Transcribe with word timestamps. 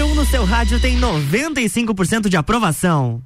número 0.00 0.06
1 0.06 0.10
um 0.12 0.14
no 0.14 0.24
seu 0.24 0.44
rádio 0.44 0.80
tem 0.80 0.98
95% 0.98 2.28
de 2.28 2.36
aprovação. 2.36 3.22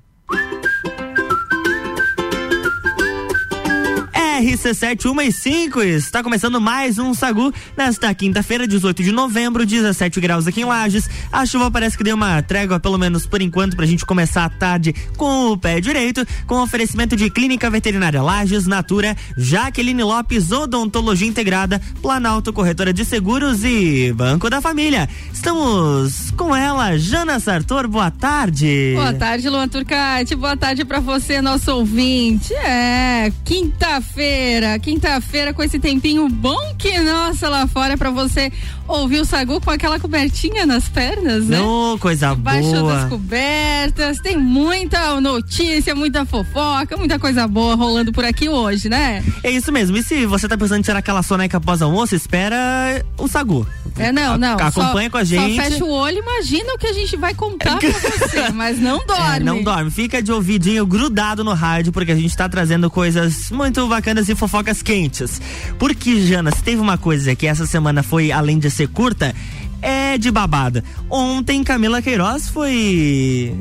RC715 4.44 5.96
está 5.96 6.22
começando 6.22 6.60
mais 6.60 6.98
um 6.98 7.14
Sagu 7.14 7.50
nesta 7.74 8.12
quinta-feira, 8.14 8.68
18 8.68 9.02
de 9.02 9.10
novembro, 9.10 9.64
17 9.64 10.20
graus 10.20 10.46
aqui 10.46 10.60
em 10.60 10.66
Lages. 10.66 11.08
A 11.32 11.46
chuva 11.46 11.70
parece 11.70 11.96
que 11.96 12.04
deu 12.04 12.14
uma 12.14 12.42
trégua, 12.42 12.78
pelo 12.78 12.98
menos 12.98 13.24
por 13.24 13.40
enquanto, 13.40 13.74
pra 13.74 13.86
gente 13.86 14.04
começar 14.04 14.44
a 14.44 14.50
tarde 14.50 14.94
com 15.16 15.52
o 15.52 15.56
pé 15.56 15.80
direito, 15.80 16.26
com 16.46 16.60
oferecimento 16.62 17.16
de 17.16 17.30
Clínica 17.30 17.70
Veterinária 17.70 18.20
Lages, 18.20 18.66
Natura, 18.66 19.16
Jaqueline 19.34 20.02
Lopes, 20.02 20.52
Odontologia 20.52 21.26
Integrada, 21.26 21.80
Planalto 22.02 22.52
Corretora 22.52 22.92
de 22.92 23.02
Seguros 23.02 23.64
e 23.64 24.12
Banco 24.12 24.50
da 24.50 24.60
Família. 24.60 25.08
Estamos 25.32 26.30
com 26.32 26.54
ela, 26.54 26.98
Jana 26.98 27.40
Sartor, 27.40 27.88
boa 27.88 28.10
tarde. 28.10 28.92
Boa 28.94 29.14
tarde, 29.14 29.48
Luan 29.48 29.68
Turcati, 29.68 30.34
boa 30.34 30.54
tarde 30.56 30.84
para 30.84 31.00
você, 31.00 31.40
nosso 31.40 31.74
ouvinte. 31.74 32.52
É, 32.52 33.32
quinta-feira 33.42 34.33
quinta-feira, 34.34 34.78
quinta-feira 34.80 35.54
com 35.54 35.62
esse 35.62 35.78
tempinho 35.78 36.28
bom 36.28 36.74
que 36.76 36.98
nossa 36.98 37.48
lá 37.48 37.68
fora 37.68 37.96
para 37.96 38.10
você 38.10 38.50
ouvir 38.86 39.20
o 39.20 39.24
Sagu 39.24 39.60
com 39.60 39.70
aquela 39.70 39.98
cobertinha 39.98 40.66
nas 40.66 40.88
pernas, 40.88 41.46
né? 41.46 41.58
Não, 41.58 41.98
coisa 41.98 42.34
Baixo 42.34 42.70
boa. 42.70 42.94
das 42.94 43.08
cobertas, 43.08 44.18
tem 44.20 44.36
muita 44.36 45.20
notícia, 45.20 45.94
muita 45.94 46.24
fofoca, 46.24 46.96
muita 46.96 47.18
coisa 47.18 47.46
boa 47.46 47.74
rolando 47.74 48.12
por 48.12 48.24
aqui 48.24 48.48
hoje, 48.48 48.88
né? 48.88 49.24
É 49.42 49.50
isso 49.50 49.72
mesmo. 49.72 49.96
E 49.96 50.02
se 50.02 50.26
você 50.26 50.48
tá 50.48 50.56
pensando 50.56 50.80
em 50.80 50.82
tirar 50.82 50.98
aquela 50.98 51.22
soneca 51.22 51.56
após 51.56 51.82
almoço, 51.82 52.14
espera 52.14 53.04
o 53.18 53.28
Sagu. 53.28 53.66
É, 53.96 54.10
não, 54.10 54.36
não. 54.36 54.58
A, 54.58 54.66
acompanha 54.66 55.08
só, 55.08 55.12
com 55.12 55.18
a 55.18 55.24
gente. 55.24 55.56
Só 55.56 55.62
fecha 55.62 55.84
o 55.84 55.90
olho, 55.90 56.18
imagina 56.18 56.74
o 56.74 56.78
que 56.78 56.86
a 56.86 56.92
gente 56.92 57.16
vai 57.16 57.34
contar 57.34 57.78
pra 57.78 57.90
você, 57.90 58.50
mas 58.52 58.80
não 58.80 59.04
dorme. 59.06 59.36
É, 59.36 59.40
não 59.40 59.62
dorme. 59.62 59.90
Fica 59.90 60.22
de 60.22 60.32
ouvidinho 60.32 60.84
grudado 60.86 61.44
no 61.44 61.54
rádio, 61.54 61.92
porque 61.92 62.12
a 62.12 62.16
gente 62.16 62.36
tá 62.36 62.48
trazendo 62.48 62.90
coisas 62.90 63.50
muito 63.50 63.86
bacanas 63.86 64.28
e 64.28 64.34
fofocas 64.34 64.82
quentes. 64.82 65.40
Porque, 65.78 66.20
Jana, 66.26 66.50
se 66.50 66.62
teve 66.62 66.80
uma 66.80 66.98
coisa 66.98 67.34
que 67.36 67.46
essa 67.46 67.66
semana 67.66 68.02
foi, 68.02 68.32
além 68.32 68.58
de 68.58 68.70
ser 68.74 68.88
curta, 68.88 69.34
é 69.80 70.18
de 70.18 70.30
babada. 70.30 70.84
Ontem, 71.08 71.62
Camila 71.62 72.02
Queiroz 72.02 72.48
foi 72.48 73.54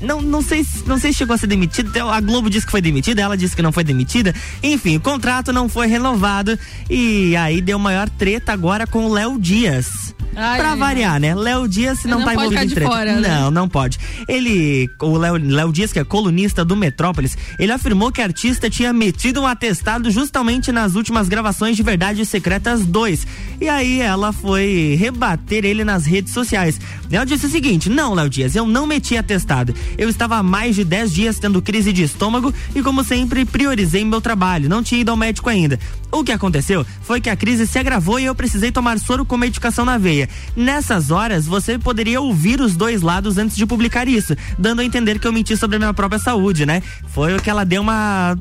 não, 0.00 0.20
não 0.20 0.42
sei 0.42 0.64
não 0.86 0.98
sei 0.98 1.12
se 1.12 1.18
chegou 1.18 1.34
a 1.34 1.38
ser 1.38 1.46
demitida. 1.46 2.04
A 2.04 2.20
Globo 2.20 2.50
disse 2.50 2.66
que 2.66 2.72
foi 2.72 2.80
demitida, 2.80 3.22
ela 3.22 3.36
disse 3.36 3.56
que 3.56 3.62
não 3.62 3.72
foi 3.72 3.82
demitida. 3.82 4.34
Enfim, 4.62 4.96
o 4.96 5.00
contrato 5.00 5.52
não 5.52 5.68
foi 5.68 5.86
renovado 5.86 6.58
e 6.88 7.34
aí 7.36 7.60
deu 7.60 7.78
maior 7.78 8.08
treta 8.08 8.52
agora 8.52 8.86
com 8.86 9.06
o 9.06 9.12
Léo 9.12 9.38
Dias. 9.38 10.13
Ai, 10.36 10.58
pra 10.58 10.74
variar, 10.74 11.20
né? 11.20 11.34
Léo 11.34 11.68
Dias 11.68 12.00
se 12.00 12.08
não, 12.08 12.18
não 12.18 12.24
tá 12.24 12.34
envolvido 12.34 12.64
em 12.64 12.68
treta. 12.68 12.90
Fora, 12.90 13.20
né? 13.20 13.28
Não, 13.28 13.50
não 13.50 13.68
pode. 13.68 13.98
Ele, 14.28 14.90
o 15.00 15.16
Léo 15.16 15.72
Dias, 15.72 15.92
que 15.92 15.98
é 15.98 16.04
colunista 16.04 16.64
do 16.64 16.76
Metrópolis, 16.76 17.36
ele 17.58 17.72
afirmou 17.72 18.10
que 18.10 18.20
a 18.20 18.24
artista 18.24 18.68
tinha 18.68 18.92
metido 18.92 19.40
um 19.40 19.46
atestado 19.46 20.10
justamente 20.10 20.72
nas 20.72 20.94
últimas 20.94 21.28
gravações 21.28 21.76
de 21.76 21.82
Verdades 21.82 22.28
Secretas 22.28 22.84
2. 22.84 23.26
E 23.60 23.68
aí 23.68 24.00
ela 24.00 24.32
foi 24.32 24.96
rebater 24.98 25.64
ele 25.64 25.84
nas 25.84 26.06
redes 26.06 26.32
sociais. 26.32 26.80
Ela 27.10 27.24
disse 27.24 27.46
o 27.46 27.50
seguinte: 27.50 27.88
Não, 27.88 28.14
Léo 28.14 28.28
Dias, 28.28 28.56
eu 28.56 28.66
não 28.66 28.86
meti 28.86 29.16
atestado. 29.16 29.74
Eu 29.96 30.08
estava 30.08 30.36
há 30.36 30.42
mais 30.42 30.74
de 30.74 30.84
10 30.84 31.12
dias 31.12 31.38
tendo 31.38 31.62
crise 31.62 31.92
de 31.92 32.02
estômago 32.02 32.52
e, 32.74 32.82
como 32.82 33.04
sempre, 33.04 33.44
priorizei 33.44 34.04
meu 34.04 34.20
trabalho. 34.20 34.68
Não 34.68 34.82
tinha 34.82 35.00
ido 35.00 35.10
ao 35.10 35.16
médico 35.16 35.48
ainda. 35.48 35.78
O 36.10 36.22
que 36.22 36.32
aconteceu 36.32 36.86
foi 37.02 37.20
que 37.20 37.28
a 37.28 37.36
crise 37.36 37.66
se 37.66 37.78
agravou 37.78 38.20
e 38.20 38.24
eu 38.24 38.34
precisei 38.34 38.70
tomar 38.70 38.98
soro 38.98 39.24
com 39.24 39.36
medicação 39.36 39.84
na 39.84 39.98
veia. 39.98 40.23
Nessas 40.56 41.10
horas, 41.10 41.46
você 41.46 41.78
poderia 41.78 42.20
ouvir 42.20 42.60
os 42.60 42.76
dois 42.76 43.02
lados 43.02 43.38
antes 43.38 43.56
de 43.56 43.66
publicar 43.66 44.08
isso, 44.08 44.36
dando 44.58 44.80
a 44.80 44.84
entender 44.84 45.18
que 45.18 45.26
eu 45.26 45.32
menti 45.32 45.56
sobre 45.56 45.76
a 45.76 45.78
minha 45.78 45.94
própria 45.94 46.18
saúde, 46.18 46.66
né? 46.66 46.82
Foi 47.08 47.34
o 47.36 47.42
que 47.42 47.50
ela 47.50 47.64
deu 47.64 47.82
uma 47.82 48.36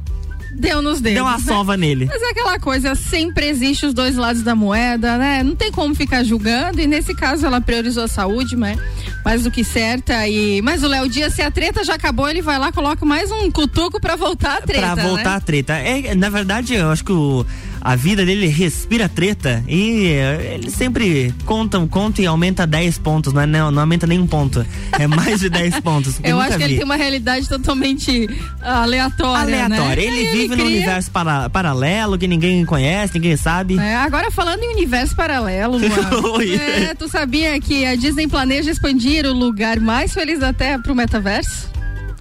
deu 0.56 0.82
nos 0.82 1.02
dedos. 1.02 1.16
Deu 1.16 1.24
uma 1.24 1.38
né? 1.38 1.44
sova 1.44 1.76
nele. 1.76 2.06
Mas 2.06 2.22
é 2.22 2.30
aquela 2.30 2.60
coisa, 2.60 2.96
sempre 2.96 3.48
existe 3.48 3.86
os 3.86 3.94
dois 3.94 4.16
lados 4.16 4.44
da 4.44 4.56
moeda, 4.56 5.18
né? 5.18 5.44
Não 5.44 5.56
tem 5.56 5.72
como 5.72 5.96
ficar 5.96 6.24
julgando 6.24 6.80
e 6.80 6.88
nesse 6.88 7.14
caso 7.14 7.46
ela 7.46 7.60
priorizou 7.60 8.04
a 8.04 8.08
saúde, 8.08 8.56
mas 8.56 8.80
mais 9.26 9.44
do 9.44 9.52
que 9.52 9.64
certa 9.64 10.28
e 10.28 10.62
mas 10.62 10.84
o 10.84 10.88
Léo 10.88 11.08
Dias 11.10 11.34
se 11.34 11.42
a 11.42 11.50
treta 11.50 11.84
já 11.84 11.96
acabou, 11.96 12.30
ele 12.30 12.42
vai 12.42 12.60
lá 12.60 12.72
coloca 12.72 13.06
mais 13.06 13.32
um 13.32 13.50
cutuco 13.50 14.00
para 14.00 14.16
voltar 14.16 14.58
a 14.58 14.62
treta, 14.62 14.94
Pra 14.94 15.04
voltar 15.04 15.30
né? 15.32 15.36
a 15.36 15.40
treta. 15.40 15.74
É, 15.74 16.14
na 16.16 16.30
verdade, 16.30 16.76
eu 16.76 16.92
acho 16.92 17.04
que 17.04 17.12
o 17.12 17.46
a 17.84 17.98
vida 17.98 18.26
dele 18.26 18.48
respira 18.48 19.10
treta 19.10 19.62
e 19.68 20.06
ele 20.54 20.72
sempre 20.72 21.36
conta, 21.46 21.86
conta 21.88 22.22
e 22.22 22.26
aumenta 22.26 22.66
10 22.66 22.98
pontos, 23.00 23.34
não, 23.34 23.42
é, 23.42 23.46
não, 23.46 23.70
não 23.72 23.82
aumenta 23.82 24.08
nem 24.08 24.20
um 24.20 24.26
ponto. 24.26 24.66
É 24.98 25.06
mais 25.06 25.42
de 25.42 25.50
10 25.50 25.82
pontos. 25.82 26.18
Eu 26.24 26.40
acho 26.40 26.52
que 26.52 26.58
vi. 26.60 26.64
ele 26.64 26.76
tem 26.76 26.86
uma 26.86 26.96
realidade 26.96 27.50
totalmente 27.50 28.30
aleatória. 28.62 29.66
Aleatória. 29.66 30.10
Né? 30.10 30.18
Ele 30.18 30.32
vive 30.32 30.56
num 30.56 30.66
universo 30.66 31.12
para, 31.12 31.50
paralelo 31.50 32.18
que 32.18 32.26
ninguém 32.26 32.66
conhece, 32.66 33.16
ninguém 33.16 33.36
sabe. 33.36 33.78
É, 33.78 33.96
agora 33.96 34.32
falando 34.32 34.64
em 34.64 34.74
universo 34.74 35.14
paralelo, 35.14 35.78
é, 36.58 36.96
tu 36.96 37.10
sabia 37.10 37.60
que 37.60 37.86
a 37.86 37.96
Disney 37.96 38.30
planeja 38.30 38.72
expandir 38.72 39.26
o 39.26 39.34
lugar 39.34 39.82
mais 39.82 40.14
feliz 40.14 40.40
da 40.40 40.54
Terra 40.54 40.80
pro 40.80 40.96
metaverso? 40.96 41.70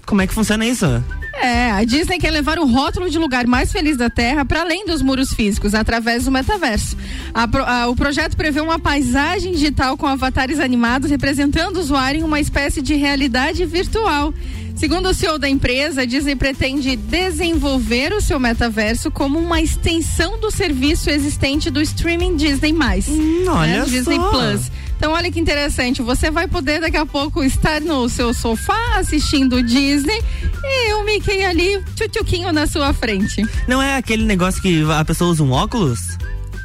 Como 0.04 0.20
é 0.20 0.26
que 0.26 0.34
funciona 0.34 0.66
isso? 0.66 1.02
É, 1.32 1.70
a 1.70 1.82
Disney 1.84 2.18
quer 2.18 2.30
levar 2.30 2.58
o 2.58 2.66
rótulo 2.66 3.08
de 3.08 3.18
lugar 3.18 3.46
mais 3.46 3.72
feliz 3.72 3.96
da 3.96 4.10
Terra 4.10 4.44
para 4.44 4.60
além 4.60 4.84
dos 4.84 5.00
muros 5.00 5.32
físicos, 5.32 5.74
através 5.74 6.24
do 6.24 6.30
metaverso. 6.30 6.96
A, 7.32 7.48
a, 7.82 7.88
o 7.88 7.96
projeto 7.96 8.36
prevê 8.36 8.60
uma 8.60 8.78
paisagem 8.78 9.52
digital 9.52 9.96
com 9.96 10.06
avatares 10.06 10.60
animados 10.60 11.10
representando 11.10 11.76
o 11.76 11.80
usuário 11.80 12.20
em 12.20 12.22
uma 12.22 12.40
espécie 12.40 12.82
de 12.82 12.94
realidade 12.94 13.64
virtual. 13.64 14.32
Segundo 14.74 15.10
o 15.10 15.14
CEO 15.14 15.38
da 15.38 15.48
empresa, 15.48 16.02
a 16.02 16.04
Disney 16.04 16.34
pretende 16.34 16.96
desenvolver 16.96 18.12
o 18.12 18.20
seu 18.20 18.40
metaverso 18.40 19.10
como 19.10 19.38
uma 19.38 19.60
extensão 19.60 20.40
do 20.40 20.50
serviço 20.50 21.10
existente 21.10 21.70
do 21.70 21.80
streaming 21.80 22.36
Disney+. 22.36 22.72
Hum, 22.72 23.44
olha 23.48 23.80
né, 23.80 23.84
Disney. 23.84 24.18
Plus. 24.18 24.70
Então, 25.02 25.14
olha 25.14 25.32
que 25.32 25.40
interessante. 25.40 26.00
Você 26.00 26.30
vai 26.30 26.46
poder 26.46 26.80
daqui 26.80 26.96
a 26.96 27.04
pouco 27.04 27.42
estar 27.42 27.80
no 27.80 28.08
seu 28.08 28.32
sofá 28.32 28.98
assistindo 28.98 29.60
Disney 29.60 30.22
e 30.62 30.94
o 30.94 31.04
Mickey 31.04 31.42
ali, 31.42 31.82
tchutchuquinho 31.96 32.52
na 32.52 32.68
sua 32.68 32.94
frente. 32.94 33.44
Não 33.66 33.82
é 33.82 33.96
aquele 33.96 34.24
negócio 34.24 34.62
que 34.62 34.84
a 34.92 35.04
pessoa 35.04 35.32
usa 35.32 35.42
um 35.42 35.50
óculos? 35.50 36.16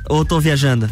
Ou 0.08 0.24
tô 0.24 0.40
viajando? 0.40 0.88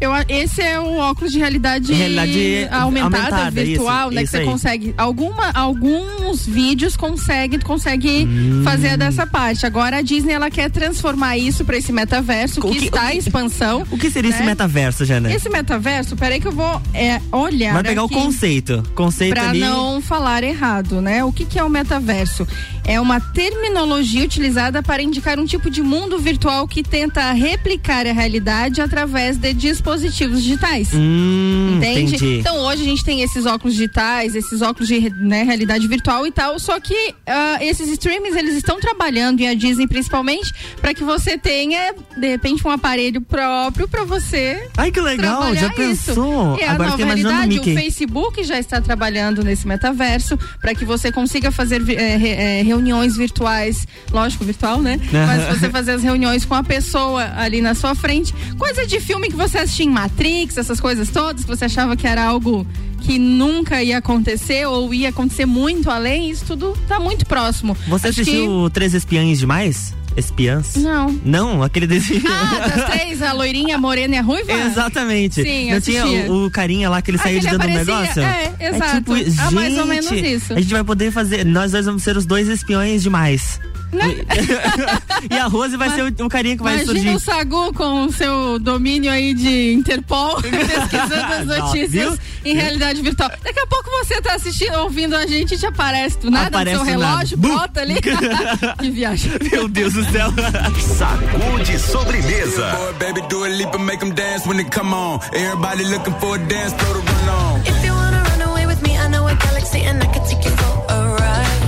Eu, 0.00 0.10
esse 0.28 0.62
é 0.62 0.80
o 0.80 0.96
óculos 0.96 1.30
de 1.30 1.38
realidade, 1.38 1.92
realidade 1.92 2.66
aumentada, 2.70 3.18
aumentada, 3.18 3.50
virtual, 3.50 4.08
isso, 4.08 4.14
né? 4.14 4.22
isso 4.22 4.30
que 4.32 4.36
você 4.36 4.36
aí. 4.38 4.46
consegue. 4.46 4.94
Alguma, 4.96 5.50
alguns 5.52 6.46
vídeos 6.46 6.96
consegue, 6.96 7.58
consegue 7.58 8.24
Hum. 8.24 8.62
fazer 8.64 8.96
dessa 8.96 9.26
parte. 9.26 9.66
Agora 9.66 9.98
a 9.98 10.02
Disney 10.02 10.32
ela 10.32 10.50
quer 10.50 10.70
transformar 10.70 11.36
isso 11.36 11.64
para 11.66 11.76
esse 11.76 11.92
metaverso 11.92 12.60
que, 12.62 12.78
que- 12.78 12.84
está 12.86 13.14
em 13.14 13.18
expansão. 13.18 13.84
O 13.90 13.98
que 13.98 14.10
seria 14.10 14.30
esse 14.30 14.40
né? 14.40 14.46
metaverso, 14.46 15.04
Jana? 15.04 15.30
Esse 15.32 15.50
metaverso, 15.50 16.16
peraí 16.16 16.40
que 16.40 16.48
eu 16.48 16.52
vou 16.52 16.80
é, 16.94 17.20
olhar. 17.30 17.74
Vai 17.74 17.82
pegar 17.82 18.04
o 18.04 18.08
conceito. 18.08 18.82
Conceito 18.94 19.34
Para 19.34 19.50
ali. 19.50 19.60
não 19.60 20.00
falar 20.00 20.42
errado, 20.42 21.02
né? 21.02 21.22
O 21.24 21.32
que, 21.32 21.44
que 21.44 21.58
é 21.58 21.62
o 21.64 21.68
metaverso? 21.68 22.46
É 22.84 23.00
uma 23.00 23.20
terminologia 23.20 24.24
utilizada 24.24 24.82
para 24.82 25.02
indicar 25.02 25.38
um 25.38 25.44
tipo 25.44 25.70
de 25.70 25.82
mundo 25.82 26.18
virtual 26.18 26.66
que 26.66 26.82
tenta 26.82 27.30
replicar 27.32 28.06
a 28.06 28.12
realidade 28.12 28.80
através 28.80 29.36
de 29.36 29.52
dispositivos 29.52 30.42
digitais. 30.42 30.88
Hum, 30.94 31.74
Entende? 31.76 32.16
entendi. 32.16 32.38
Então 32.40 32.56
hoje 32.60 32.82
a 32.82 32.84
gente 32.84 33.04
tem 33.04 33.22
esses 33.22 33.46
óculos 33.46 33.74
digitais, 33.74 34.34
esses 34.34 34.60
óculos 34.62 34.88
de 34.88 35.10
né, 35.10 35.42
realidade 35.42 35.86
virtual 35.86 36.26
e 36.26 36.32
tal, 36.32 36.58
só 36.58 36.80
que 36.80 37.14
ah, 37.26 37.58
esses 37.60 37.88
streams 37.88 38.36
eles 38.36 38.54
estão 38.56 38.80
trabalhando 38.80 39.40
e 39.40 39.46
a 39.46 39.54
Disney 39.54 39.86
principalmente 39.86 40.52
para 40.80 40.94
que 40.94 41.04
você 41.04 41.36
tenha 41.38 41.94
de 42.16 42.28
repente 42.28 42.66
um 42.66 42.70
aparelho 42.70 43.20
próprio 43.20 43.86
para 43.88 44.04
você 44.04 44.68
Ai, 44.76 44.90
que 44.90 45.00
legal, 45.00 45.54
já 45.54 45.66
isso. 45.68 45.74
pensou? 45.76 46.56
É 46.58 46.66
a 46.66 46.72
Agora 46.72 46.90
nova 46.90 47.02
imaginando 47.02 47.34
o 47.34 47.38
realidade. 47.38 47.54
Mickey. 47.58 47.72
O 47.72 47.74
Facebook 47.76 48.44
já 48.44 48.58
está 48.58 48.80
trabalhando 48.80 49.42
nesse 49.44 49.66
metaverso 49.66 50.38
para 50.60 50.74
que 50.74 50.84
você 50.84 51.12
consiga 51.12 51.50
fazer 51.50 51.82
re- 51.82 51.94
eh, 51.96 52.62
reuniões 52.70 53.16
virtuais, 53.16 53.86
lógico, 54.12 54.44
virtual, 54.44 54.80
né? 54.80 55.00
Mas 55.12 55.58
você 55.58 55.68
fazer 55.68 55.92
as 55.92 56.02
reuniões 56.02 56.44
com 56.44 56.54
a 56.54 56.62
pessoa 56.62 57.32
ali 57.36 57.60
na 57.60 57.74
sua 57.74 57.94
frente. 57.94 58.32
Coisa 58.56 58.86
de 58.86 59.00
filme 59.00 59.28
que 59.28 59.36
você 59.36 59.58
assistia 59.58 59.86
em 59.86 59.90
Matrix, 59.90 60.56
essas 60.56 60.80
coisas 60.80 61.08
todas, 61.08 61.42
que 61.42 61.48
você 61.48 61.64
achava 61.64 61.96
que 61.96 62.06
era 62.06 62.24
algo 62.24 62.64
que 63.00 63.18
nunca 63.18 63.82
ia 63.82 63.98
acontecer 63.98 64.66
ou 64.66 64.94
ia 64.94 65.08
acontecer 65.08 65.46
muito 65.46 65.90
além, 65.90 66.30
isso 66.30 66.44
tudo 66.46 66.76
tá 66.86 67.00
muito 67.00 67.26
próximo. 67.26 67.76
Você 67.88 68.08
Acho 68.08 68.20
assistiu 68.20 68.70
Três 68.70 68.94
Espiãs 68.94 69.38
Demais? 69.38 69.94
Espiãs? 70.16 70.76
Não. 70.76 71.10
Não, 71.24 71.62
aquele 71.62 71.86
desenho. 71.86 72.22
Ah, 72.28 72.68
das 72.68 72.90
três, 72.90 73.22
a 73.22 73.32
loirinha, 73.32 73.76
a 73.76 73.78
morena 73.78 74.16
e 74.16 74.18
a 74.18 74.22
ruiva? 74.22 74.52
Exatamente. 74.52 75.42
Sim, 75.42 75.72
Não 75.72 75.80
tinha 75.80 76.06
o, 76.06 76.46
o 76.46 76.50
carinha 76.50 76.88
lá 76.90 77.00
que 77.00 77.10
ele 77.10 77.18
que 77.18 77.40
de 77.40 77.46
dentro 77.46 77.58
do 77.58 77.66
negócio? 77.74 78.22
É, 78.22 78.52
exato. 78.60 78.96
tipo, 78.96 79.12
Ah, 79.40 79.50
mais 79.50 79.76
ou 79.78 79.86
gente, 79.86 80.12
menos 80.12 80.12
isso. 80.12 80.52
A 80.52 80.60
gente 80.60 80.72
vai 80.72 80.84
poder 80.84 81.10
fazer. 81.10 81.44
Nós 81.44 81.72
dois 81.72 81.86
vamos 81.86 82.02
ser 82.02 82.16
os 82.16 82.26
dois 82.26 82.48
espiões 82.48 83.02
demais. 83.02 83.60
Né? 83.92 84.04
e 85.28 85.36
a 85.36 85.46
Rose 85.46 85.76
vai 85.76 85.88
Mas, 85.88 85.96
ser 85.96 86.22
o, 86.22 86.26
o, 86.26 86.28
carinha 86.28 86.56
que 86.56 86.62
vai 86.62 86.74
imagina 86.74 86.92
surgir. 86.92 87.08
Imagina 87.08 87.16
o 87.16 87.20
Sagu 87.20 87.72
com 87.74 88.04
o 88.04 88.12
seu 88.12 88.58
domínio 88.60 89.10
aí 89.10 89.34
de 89.34 89.72
Interpol, 89.72 90.36
pesquisando 90.40 91.32
as 91.32 91.46
notícias 91.46 92.18
em 92.44 92.54
realidade 92.54 93.02
virtual. 93.02 93.30
Daqui 93.42 93.58
a 93.58 93.66
pouco 93.66 93.90
você 93.90 94.20
tá 94.20 94.34
assistindo, 94.34 94.74
ouvindo 94.78 95.16
a 95.16 95.26
gente 95.26 95.54
e 95.54 95.58
te 95.58 95.66
aparece 95.66 96.18
do 96.18 96.30
nada 96.30 96.46
aparece 96.46 96.78
no 96.78 96.84
seu 96.84 96.92
relógio, 96.98 97.36
nada. 97.36 97.54
bota 97.54 97.80
ali. 97.80 97.96
que 98.78 98.90
viagem. 98.90 99.32
Meu 99.50 99.66
Deus 99.68 99.94
do 99.94 99.99
céu. 100.04 100.30
Sacude 100.98 101.78
sobremesa. 101.78 102.66
Baby, 102.98 103.20
do 103.28 103.44
a 103.44 103.48
leap 103.48 103.74
and 103.74 103.84
make 103.86 104.00
them 104.00 104.14
dance 104.14 104.46
when 104.46 104.56
they 104.56 104.64
come 104.64 104.94
on. 104.94 105.20
Everybody 105.32 105.84
looking 105.84 106.14
for 106.20 106.36
a 106.36 106.38
dance, 106.38 106.72
throw 106.74 106.92
the 106.94 107.00
run 107.00 107.28
on. 107.28 107.60
If 107.66 107.84
you 107.84 107.92
wanna 107.92 108.22
run 108.30 108.42
away 108.50 108.66
with 108.66 108.82
me, 108.82 108.96
I 108.96 109.08
know 109.08 109.26
a 109.26 109.34
galaxy 109.34 109.80
and 109.82 110.02
I 110.02 110.06
can 110.06 110.24
take 110.26 110.44
you 110.44 110.50
for 110.50 110.72
a 110.94 110.98
ride. 111.20 111.62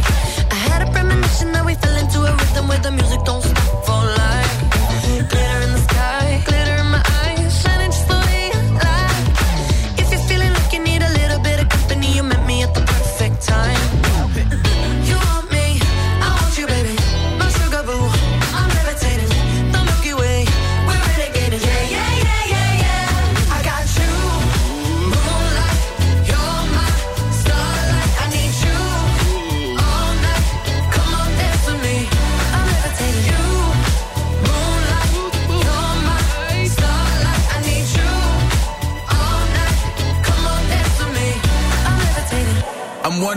I 0.50 0.58
had 0.68 0.80
a 0.86 0.90
premonition 0.92 1.52
that 1.52 1.64
we 1.64 1.74
fell 1.74 1.96
into 1.96 2.18
a 2.20 2.32
rhythm 2.36 2.68
where 2.68 2.78
the 2.78 2.90
music 2.90 3.20
don't 3.24 3.41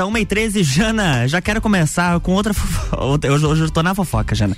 Volta, 0.00 0.06
1 0.06 0.16
e 0.18 0.26
13 0.26 0.62
Jana, 0.62 1.28
já 1.28 1.40
quero 1.40 1.60
começar 1.60 2.18
com 2.20 2.32
outra 2.32 2.54
fofoca. 2.54 3.30
Hoje, 3.30 3.46
hoje 3.46 3.62
eu 3.62 3.70
tô 3.70 3.82
na 3.82 3.94
fofoca, 3.94 4.34
Jana. 4.34 4.56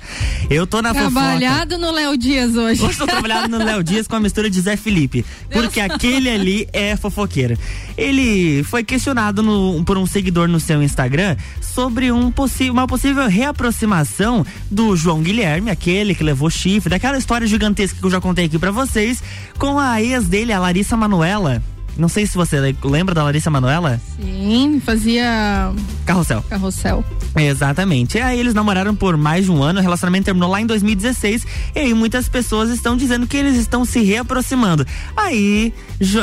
Eu 0.49 0.65
tô 0.65 0.81
na 0.81 0.93
Trabalhado 0.93 1.75
fofoca. 1.75 1.77
no 1.77 1.91
Léo 1.91 2.17
Dias 2.17 2.55
hoje. 2.55 2.83
Hoje 2.83 2.97
tô 2.97 3.05
trabalhado 3.05 3.47
no 3.47 3.63
Léo 3.63 3.83
Dias 3.83 4.07
com 4.07 4.15
a 4.15 4.19
mistura 4.19 4.49
de 4.49 4.59
Zé 4.61 4.75
Felipe. 4.75 5.25
Porque 5.51 5.81
Deus. 5.81 5.91
aquele 5.95 6.29
ali 6.29 6.67
é 6.71 6.95
fofoqueiro. 6.95 7.57
Ele 7.97 8.63
foi 8.63 8.83
questionado 8.83 9.41
no, 9.41 9.83
por 9.83 9.97
um 9.97 10.05
seguidor 10.05 10.47
no 10.47 10.59
seu 10.59 10.81
Instagram 10.81 11.35
sobre 11.61 12.11
um 12.11 12.31
uma 12.71 12.87
possível 12.87 13.27
reaproximação 13.27 14.45
do 14.69 14.95
João 14.95 15.21
Guilherme, 15.21 15.71
aquele 15.71 16.15
que 16.15 16.23
levou 16.23 16.49
chifre, 16.49 16.89
daquela 16.89 17.17
história 17.17 17.47
gigantesca 17.47 17.99
que 17.99 18.05
eu 18.05 18.11
já 18.11 18.21
contei 18.21 18.45
aqui 18.45 18.59
para 18.59 18.71
vocês, 18.71 19.21
com 19.57 19.79
a 19.79 20.01
ex 20.01 20.27
dele, 20.27 20.53
a 20.53 20.59
Larissa 20.59 20.95
Manuela. 20.97 21.61
Não 21.97 22.07
sei 22.07 22.25
se 22.25 22.35
você 22.35 22.59
lembra 22.83 23.13
da 23.13 23.23
Larissa 23.23 23.49
Manoela? 23.49 24.01
Sim, 24.19 24.81
fazia. 24.83 25.71
Carrossel. 26.05 26.43
Carrossel. 26.49 27.05
Exatamente. 27.35 28.17
E 28.17 28.21
aí 28.21 28.39
eles 28.39 28.53
namoraram 28.53 28.95
por 28.95 29.15
mais 29.15 29.45
de 29.45 29.51
um 29.51 29.61
ano, 29.61 29.79
o 29.79 29.81
relacionamento 29.81 30.25
terminou 30.25 30.49
lá 30.49 30.59
em 30.59 30.65
2016. 30.65 31.45
E 31.75 31.79
aí 31.79 31.93
muitas 31.93 32.27
pessoas 32.27 32.69
estão 32.69 32.97
dizendo 32.97 33.27
que 33.27 33.37
eles 33.37 33.55
estão 33.55 33.85
se 33.85 34.01
reaproximando. 34.01 34.85
Aí, 35.15 35.73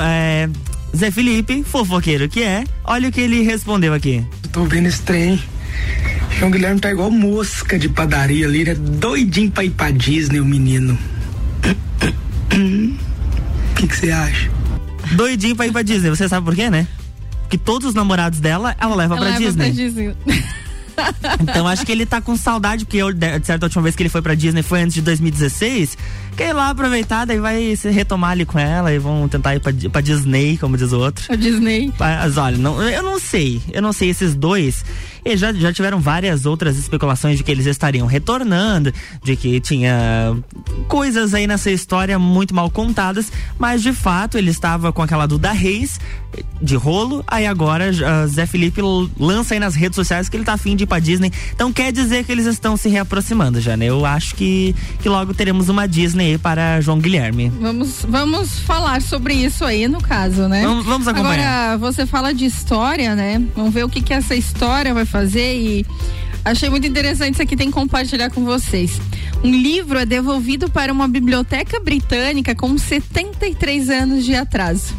é, 0.01 0.49
Zé 0.97 1.11
Felipe, 1.11 1.63
fofoqueiro 1.63 2.29
que 2.29 2.43
é, 2.43 2.65
olha 2.85 3.09
o 3.09 3.13
que 3.13 3.21
ele 3.21 3.43
respondeu 3.43 3.95
aqui. 3.95 4.25
Tô 4.53 4.65
vendo 4.65 4.87
esse 4.87 5.03
trem. 5.03 5.41
João 6.39 6.51
Guilherme 6.51 6.81
tá 6.81 6.91
igual 6.91 7.11
mosca 7.11 7.79
de 7.79 7.89
padaria 7.89 8.47
ali, 8.47 8.63
ele 8.63 8.71
é 8.71 8.75
doidinho 8.75 9.51
pra 9.51 9.65
ir 9.65 9.71
pra 9.71 9.91
Disney, 9.91 10.41
o 10.41 10.45
menino. 10.45 10.99
O 13.71 13.87
que 13.87 13.97
você 13.97 14.11
acha? 14.11 14.51
Doidinho 15.13 15.57
pra 15.57 15.67
ir 15.67 15.73
pra 15.73 15.83
Disney. 15.83 16.11
Você 16.11 16.29
sabe 16.29 16.45
por 16.45 16.55
quê, 16.55 16.71
né? 16.71 16.87
Que 17.49 17.59
todos 17.59 17.89
os 17.89 17.95
namorados 17.95 18.39
dela, 18.41 18.77
ela 18.79 18.95
leva 18.95 19.17
ela 19.17 19.27
pra 19.27 19.39
leva 19.39 19.45
Disney. 19.45 19.65
Pra 19.65 19.75
Disney. 19.75 20.15
Então 21.41 21.67
acho 21.67 21.85
que 21.85 21.93
ele 21.93 22.07
tá 22.07 22.21
com 22.21 22.37
saudade, 22.37 22.85
porque 22.85 22.99
eu, 22.99 23.13
de 23.13 23.45
certa 23.45 23.67
última 23.67 23.83
vez 23.83 23.97
que 23.97 24.03
ele 24.03 24.09
foi 24.09 24.23
pra 24.23 24.35
Disney 24.35 24.63
foi 24.63 24.83
antes 24.83 24.95
de 24.95 25.03
2016. 25.03 25.97
Quer 26.37 26.51
ir 26.51 26.53
lá 26.53 26.71
aproveitar, 26.71 27.27
daí 27.27 27.39
vai 27.39 27.77
se 27.77 27.91
retomar 27.91 28.31
ali 28.31 28.47
com 28.47 28.59
ela 28.59 28.93
e 28.93 28.99
vão 28.99 29.29
tentar 29.29 29.55
ir 29.55 29.61
pra, 29.61 29.73
pra 29.91 30.01
Disney, 30.01 30.57
como 30.57 30.77
diz 30.77 30.93
o 30.93 30.99
outro. 30.99 31.25
A 31.29 31.37
Disney. 31.37 31.93
Mas 31.99 32.37
olha, 32.37 32.57
não, 32.57 32.83
eu 32.83 33.03
não 33.03 33.21
sei. 33.21 33.61
Eu 33.73 33.83
não 33.83 33.93
sei 33.93 34.11
esses 34.11 34.35
dois. 34.35 34.85
E 35.25 35.37
já, 35.37 35.53
já 35.53 35.73
tiveram 35.73 36.01
várias 36.01 36.47
outras 36.47 36.79
especulações 36.79 37.37
de 37.37 37.45
que 37.45 37.51
eles 37.51 37.67
estariam 37.67 38.07
retornando, 38.07 38.93
de 39.23 39.37
que 39.37 39.61
tinha 39.61 40.35
coisas 40.89 41.35
aí 41.35 41.47
nessa 41.47 41.71
história 41.71 42.19
muito 42.19 42.55
mal 42.55 42.71
contadas, 42.71 43.31
mas 43.59 43.83
de 43.83 43.93
fato 43.93 44.39
ele 44.39 44.51
estava 44.51 44.93
com 44.93 45.03
aquela 45.03 45.27
Duda 45.27 45.53
Reis 45.53 46.01
de 46.63 46.77
rolo, 46.77 47.25
aí 47.27 47.47
agora 47.47 47.91
uh, 47.91 48.29
Zé 48.29 48.47
Felipe 48.47 48.81
lança 49.19 49.55
aí 49.55 49.61
nas 49.61 49.75
redes 49.75 49.97
sociais 49.97 50.29
que 50.29 50.37
ele 50.37 50.45
tá 50.45 50.53
afim 50.53 50.77
de 50.77 50.87
pra 50.91 50.99
Disney. 50.99 51.33
Então 51.55 51.73
quer 51.73 51.93
dizer 51.93 52.25
que 52.25 52.33
eles 52.33 52.47
estão 52.47 52.77
se 52.77 52.89
reaproximando 52.89 53.61
já, 53.61 53.77
né? 53.77 53.87
Eu 53.87 54.05
acho 54.05 54.35
que, 54.35 54.75
que 55.01 55.09
logo 55.09 55.33
teremos 55.33 55.69
uma 55.69 55.87
Disney 55.87 56.33
aí 56.33 56.39
para 56.39 56.81
João 56.81 56.99
Guilherme. 56.99 57.49
Vamos, 57.61 58.05
vamos 58.07 58.59
falar 58.59 59.01
sobre 59.01 59.35
isso 59.35 59.65
aí 59.65 59.87
no 59.87 60.03
caso, 60.03 60.49
né? 60.49 60.63
Vamos, 60.63 60.85
vamos 60.85 61.07
acompanhar. 61.07 61.75
Agora, 61.75 61.79
você 61.79 62.05
fala 62.05 62.35
de 62.35 62.45
história, 62.45 63.15
né? 63.15 63.41
Vamos 63.55 63.73
ver 63.73 63.85
o 63.85 63.89
que 63.89 64.03
que 64.03 64.13
essa 64.13 64.35
história 64.35 64.93
vai 64.93 65.05
fazer 65.05 65.57
e 65.57 65.87
achei 66.45 66.69
muito 66.69 66.87
interessante 66.87 67.35
isso 67.35 67.43
aqui, 67.43 67.57
tem 67.57 67.69
que 67.69 67.73
compartilhar 67.73 68.31
com 68.31 68.45
vocês. 68.45 69.01
Um 69.45 69.51
livro 69.51 69.99
é 69.99 70.05
devolvido 70.05 70.69
para 70.69 70.93
uma 70.93 71.07
biblioteca 71.07 71.79
britânica 71.79 72.55
com 72.55 72.77
73 72.77 73.91
anos 73.91 74.25
de 74.25 74.35
atraso. 74.35 74.93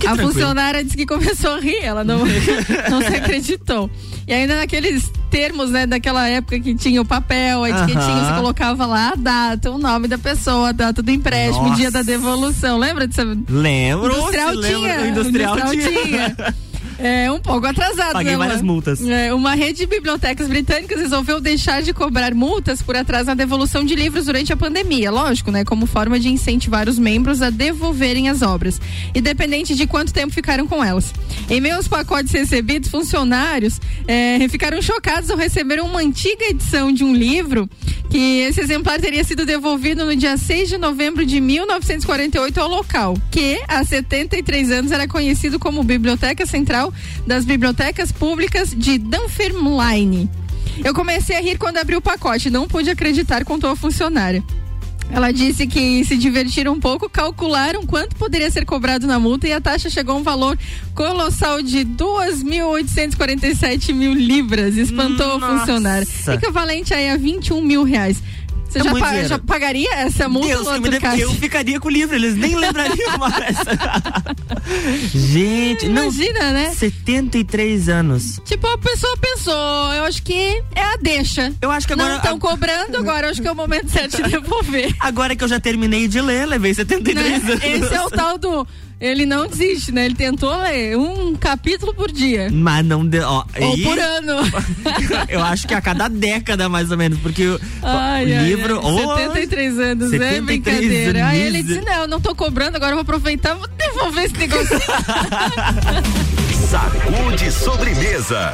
Que 0.00 0.06
a 0.06 0.10
tranquilo. 0.10 0.32
funcionária 0.32 0.84
disse 0.84 0.96
que 0.96 1.06
começou 1.06 1.54
a 1.54 1.60
rir, 1.60 1.82
ela 1.82 2.04
não, 2.04 2.18
não 2.90 3.00
se 3.00 3.14
acreditou. 3.16 3.90
E 4.26 4.32
ainda 4.32 4.56
naqueles 4.56 5.10
termos, 5.30 5.70
né, 5.70 5.86
daquela 5.86 6.28
época 6.28 6.58
que 6.60 6.74
tinha 6.74 7.00
o 7.00 7.04
papel, 7.04 7.64
a 7.64 7.70
etiquetinha, 7.70 8.24
você 8.24 8.34
colocava 8.36 8.86
lá 8.86 9.10
a 9.10 9.14
data, 9.14 9.70
o 9.70 9.78
nome 9.78 10.08
da 10.08 10.18
pessoa, 10.18 10.70
a 10.70 10.72
data 10.72 11.02
do 11.02 11.10
empréstimo, 11.10 11.70
o 11.70 11.74
dia 11.74 11.90
da 11.90 12.02
devolução. 12.02 12.78
Lembra 12.78 13.06
disso? 13.06 13.22
Lembro. 13.48 14.12
Industrial 14.12 14.54
lembra? 14.54 15.02
O 15.02 15.06
Industrial, 15.06 15.56
tinha. 15.70 15.90
tinha. 15.90 16.54
É, 16.98 17.30
um 17.30 17.38
pouco 17.38 17.66
atrasado, 17.66 18.14
Paguei 18.14 18.32
né? 18.32 18.38
várias 18.38 18.60
multas. 18.60 19.00
É, 19.00 19.32
uma 19.32 19.54
rede 19.54 19.78
de 19.80 19.86
bibliotecas 19.86 20.48
britânicas 20.48 21.00
resolveu 21.00 21.40
deixar 21.40 21.80
de 21.80 21.92
cobrar 21.92 22.34
multas 22.34 22.82
por 22.82 22.96
atraso 22.96 23.26
na 23.26 23.34
devolução 23.34 23.84
de 23.84 23.94
livros 23.94 24.24
durante 24.24 24.52
a 24.52 24.56
pandemia, 24.56 25.10
lógico, 25.10 25.52
né? 25.52 25.64
Como 25.64 25.86
forma 25.86 26.18
de 26.18 26.28
incentivar 26.28 26.88
os 26.88 26.98
membros 26.98 27.40
a 27.40 27.50
devolverem 27.50 28.28
as 28.28 28.42
obras, 28.42 28.80
independente 29.14 29.76
de 29.76 29.86
quanto 29.86 30.12
tempo 30.12 30.32
ficaram 30.32 30.66
com 30.66 30.84
elas. 30.84 31.14
Em 31.48 31.60
meio 31.60 31.76
aos 31.76 31.86
pacotes 31.86 32.32
recebidos, 32.32 32.90
funcionários 32.90 33.80
é, 34.06 34.48
ficaram 34.48 34.82
chocados 34.82 35.30
ao 35.30 35.36
receber 35.36 35.80
uma 35.80 36.00
antiga 36.00 36.46
edição 36.46 36.92
de 36.92 37.04
um 37.04 37.14
livro 37.14 37.68
que 38.10 38.40
esse 38.40 38.60
exemplar 38.60 39.00
teria 39.00 39.22
sido 39.22 39.44
devolvido 39.44 40.04
no 40.04 40.16
dia 40.16 40.36
6 40.36 40.70
de 40.70 40.78
novembro 40.78 41.26
de 41.26 41.40
1948 41.40 42.60
ao 42.60 42.68
local, 42.68 43.14
que 43.30 43.60
há 43.68 43.84
73 43.84 44.70
anos 44.70 44.92
era 44.92 45.06
conhecido 45.06 45.58
como 45.58 45.82
Biblioteca 45.82 46.46
Central 46.46 46.87
das 47.26 47.44
Bibliotecas 47.44 48.12
Públicas 48.12 48.74
de 48.76 48.98
Dunfermline. 48.98 50.30
Eu 50.84 50.94
comecei 50.94 51.36
a 51.36 51.40
rir 51.40 51.58
quando 51.58 51.78
abri 51.78 51.96
o 51.96 52.00
pacote, 52.00 52.50
não 52.50 52.68
pude 52.68 52.88
acreditar, 52.90 53.44
contou 53.44 53.70
a 53.70 53.76
funcionária. 53.76 54.44
Ela 55.10 55.32
disse 55.32 55.66
que 55.66 56.04
se 56.04 56.18
divertiram 56.18 56.74
um 56.74 56.80
pouco, 56.80 57.08
calcularam 57.08 57.86
quanto 57.86 58.14
poderia 58.16 58.50
ser 58.50 58.66
cobrado 58.66 59.06
na 59.06 59.18
multa 59.18 59.48
e 59.48 59.52
a 59.52 59.60
taxa 59.60 59.88
chegou 59.88 60.16
a 60.16 60.18
um 60.18 60.22
valor 60.22 60.58
colossal 60.94 61.62
de 61.62 61.78
2.847 61.84 63.94
mil 63.94 64.12
libras. 64.12 64.76
Espantou 64.76 65.36
a 65.36 65.38
Nossa. 65.38 65.60
funcionária. 65.60 66.06
Equivalente 66.34 66.92
aí 66.92 67.08
a 67.08 67.16
21 67.16 67.62
mil 67.62 67.84
reais. 67.84 68.22
Você 68.68 68.80
É 68.80 68.84
já, 68.84 68.90
muito 68.90 69.02
pa- 69.02 69.08
dinheiro. 69.10 69.28
já 69.30 69.38
pagaria 69.38 69.94
essa 69.94 70.28
multa 70.28 70.48
Deus 70.48 70.68
que 70.68 70.80
me 70.90 71.00
caso? 71.00 71.20
eu 71.22 71.30
ficaria 71.34 71.80
com 71.80 71.88
o 71.88 71.90
livro, 71.90 72.14
eles 72.14 72.34
nem 72.36 72.54
lembrariam 72.54 73.16
mais. 73.18 73.56
Gente, 75.14 75.88
não. 75.88 76.02
Imagina, 76.04 76.52
né? 76.52 76.70
73 76.74 77.88
anos. 77.88 78.40
Tipo, 78.44 78.66
a 78.66 78.78
pessoa 78.78 79.16
pensou, 79.16 79.92
eu 79.94 80.04
acho 80.04 80.22
que 80.22 80.62
é 80.74 80.82
a 80.82 80.96
deixa. 81.00 81.52
Eu 81.60 81.70
acho 81.70 81.86
que 81.86 81.92
agora. 81.92 82.08
Não 82.10 82.16
estão 82.16 82.38
cobrando, 82.38 82.96
agora 82.98 83.26
eu 83.26 83.30
acho 83.30 83.40
que 83.40 83.48
é 83.48 83.52
o 83.52 83.56
momento 83.56 83.90
certo 83.90 84.22
de 84.22 84.30
devolver. 84.30 84.94
Agora 85.00 85.34
que 85.34 85.42
eu 85.44 85.48
já 85.48 85.58
terminei 85.60 86.06
de 86.08 86.20
ler, 86.20 86.46
levei 86.46 86.74
73 86.74 87.42
Né? 87.42 87.50
anos. 87.52 87.64
Esse 87.64 87.94
é 87.94 88.02
o 88.02 88.10
tal 88.10 88.38
do. 88.38 88.66
Ele 89.00 89.24
não 89.24 89.46
desiste, 89.46 89.92
né? 89.92 90.06
Ele 90.06 90.14
tentou 90.16 90.54
ler 90.60 90.96
um 90.98 91.34
capítulo 91.36 91.94
por 91.94 92.10
dia. 92.10 92.48
Mas 92.52 92.84
não 92.84 93.06
deu. 93.06 93.22
Ó, 93.28 93.44
Ou 93.60 93.76
e- 93.76 93.82
por 93.84 93.96
ano. 93.98 94.32
eu 95.28 95.40
acho 95.42 95.68
que 95.68 95.74
a 95.74 95.80
cada 95.80 96.08
década, 96.08 96.68
mais 96.68 96.90
ou 96.90 96.96
menos, 96.96 97.18
porque 97.20 97.46
o, 97.46 97.60
Ai, 97.82 98.24
o 98.32 98.38
ai, 98.38 98.44
livro. 98.44 98.74
ai, 98.84 99.04
oh, 99.04 99.16
73 99.16 99.78
anos, 99.78 100.10
73 100.10 100.36
é 100.36 100.40
brincadeira. 100.40 101.26
Aí 101.28 101.40
ele 101.42 101.62
disse: 101.62 101.80
Não, 101.80 101.92
eu 102.02 102.08
não 102.08 102.20
tô 102.20 102.34
cobrando, 102.34 102.74
agora 102.76 102.90
eu 102.92 102.96
vou 102.96 103.02
aproveitar, 103.02 103.54
vou 103.54 103.68
devolver 103.68 104.24
esse 104.24 104.34
negocinho. 104.38 104.80
Sacude 106.68 107.52
sobremesa. 107.52 108.52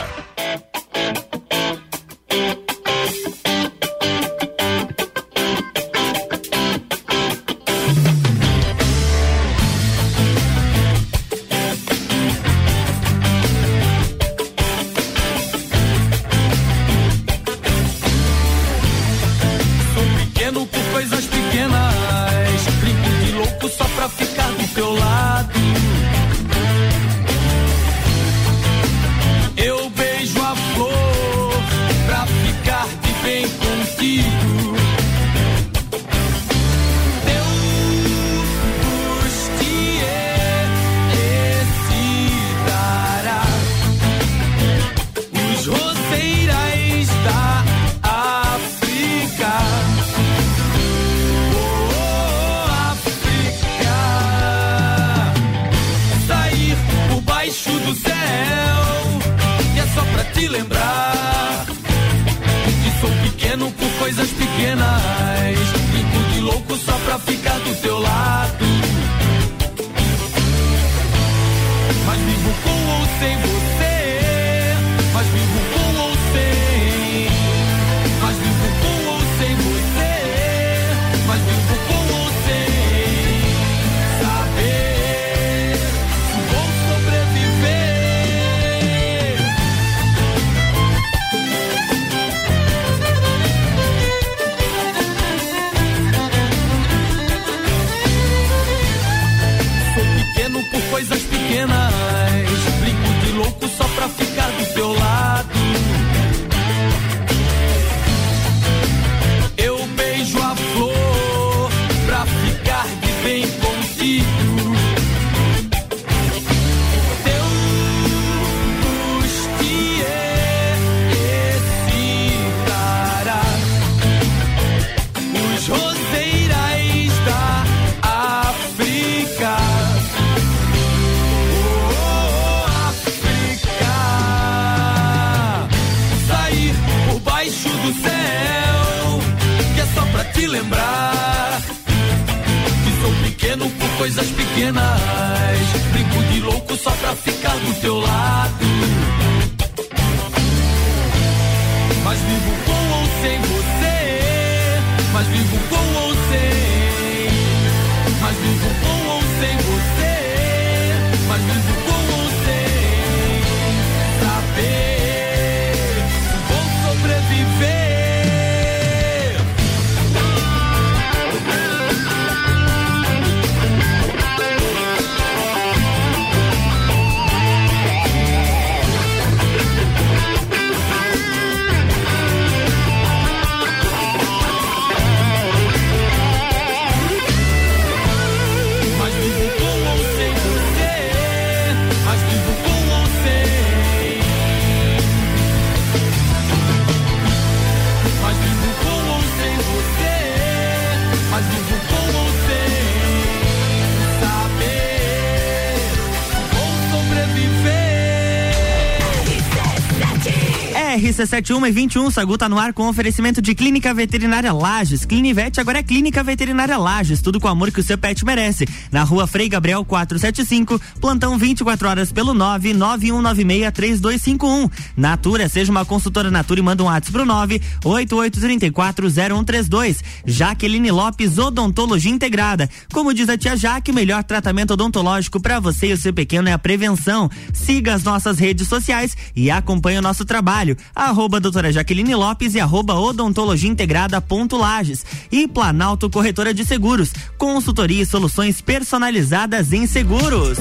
RC71 211.24 211.68
e 211.68 211.72
21, 211.72 212.10
Sagu 212.10 212.36
tá 212.36 212.46
no 212.48 212.58
ar 212.58 212.74
com 212.74 212.88
oferecimento 212.88 213.40
de 213.40 213.54
Clínica 213.54 213.94
Veterinária 213.94 214.52
Lages. 214.52 215.06
Clinivete 215.06 215.60
agora 215.60 215.78
é 215.78 215.82
Clínica 215.82 216.22
Veterinária 216.22 216.76
Lages, 216.76 217.22
tudo 217.22 217.40
com 217.40 217.48
o 217.48 217.50
amor 217.50 217.72
que 217.72 217.80
o 217.80 217.82
seu 217.82 217.96
pet 217.96 218.22
merece. 218.24 218.68
Na 218.92 219.02
rua 219.02 219.26
Frei 219.26 219.48
Gabriel 219.48 219.82
475, 219.84 220.80
plantão 221.00 221.38
24 221.38 221.88
horas 221.88 222.12
pelo 222.12 222.34
991963251. 222.34 224.70
Natura, 224.96 225.48
seja 225.48 225.70
uma 225.70 225.84
consultora 225.84 226.30
Natura 226.30 226.60
e 226.60 226.62
manda 226.62 226.82
um 226.82 226.86
WhatsApp 226.86 227.12
pro 227.12 227.24
988340132. 227.24 230.00
Jaqueline 230.26 230.90
Lopes, 230.90 231.38
Odontologia 231.38 232.12
Integrada. 232.12 232.68
Como 232.92 233.14
diz 233.14 233.30
a 233.30 233.38
tia 233.38 233.56
Jaque, 233.56 233.90
o 233.90 233.94
melhor 233.94 234.22
tratamento 234.24 234.74
odontológico 234.74 235.40
para 235.40 235.58
você 235.58 235.88
e 235.88 235.94
o 235.94 235.96
seu 235.96 236.12
pequeno 236.12 236.48
é 236.48 236.52
a 236.52 236.58
prevenção. 236.58 237.30
Siga 237.52 237.94
as 237.94 238.04
nossas 238.04 238.38
redes 238.38 238.68
sociais 238.68 239.16
e 239.34 239.50
acompanhe 239.50 239.98
o 239.98 240.02
nosso 240.02 240.26
trabalho. 240.26 240.76
Arroba 241.14 241.38
doutora 241.38 241.70
Jaqueline 241.70 242.12
Lopes 242.12 242.56
e 242.56 242.60
arroba 242.60 242.98
odontologia 242.98 243.70
integrada 243.70 244.20
ponto 244.20 244.56
Lages. 244.56 245.06
E 245.30 245.46
Planalto 245.46 246.10
Corretora 246.10 246.52
de 246.52 246.64
Seguros. 246.64 247.12
Consultoria 247.38 248.02
e 248.02 248.06
soluções 248.06 248.60
personalizadas 248.60 249.72
em 249.72 249.86
seguros. 249.86 250.58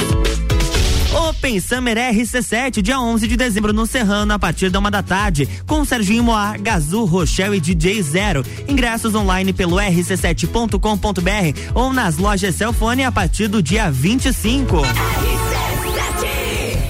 Open 1.28 1.60
Summer 1.60 1.98
RC7, 1.98 2.84
dia 2.84 3.00
11 3.00 3.28
de 3.28 3.36
dezembro 3.36 3.74
no 3.74 3.88
Serrano, 3.88 4.32
a 4.32 4.38
partir 4.38 4.70
da 4.70 4.78
uma 4.78 4.92
da 4.92 5.02
tarde, 5.02 5.50
com 5.66 5.84
Serginho 5.84 6.24
Moá, 6.24 6.56
Gazu, 6.56 7.04
Rochelle 7.04 7.58
e 7.58 7.60
DJ 7.60 8.04
Zero. 8.04 8.46
Ingressos 8.68 9.16
online 9.16 9.54
pelo 9.54 9.78
rc7.com.br 9.78 11.72
ou 11.74 11.92
nas 11.92 12.18
lojas 12.18 12.54
Celfone 12.54 13.04
a 13.04 13.12
partir 13.12 13.48
do 13.48 13.60
dia 13.60 13.90
25. 13.90 14.84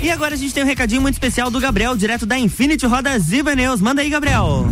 E 0.04 0.12
agora 0.12 0.36
a 0.36 0.38
gente 0.38 0.54
tem 0.54 0.62
um 0.62 0.68
recadinho 0.68 1.02
muito 1.02 1.16
especial 1.16 1.50
do 1.50 1.62
Gabriel, 1.62 1.96
direto 1.96 2.26
da 2.26 2.38
Infinity 2.38 2.86
Rodas 2.86 3.32
e 3.32 3.42
Pneus. 3.42 3.80
Manda 3.80 4.02
aí, 4.02 4.10
Gabriel. 4.10 4.68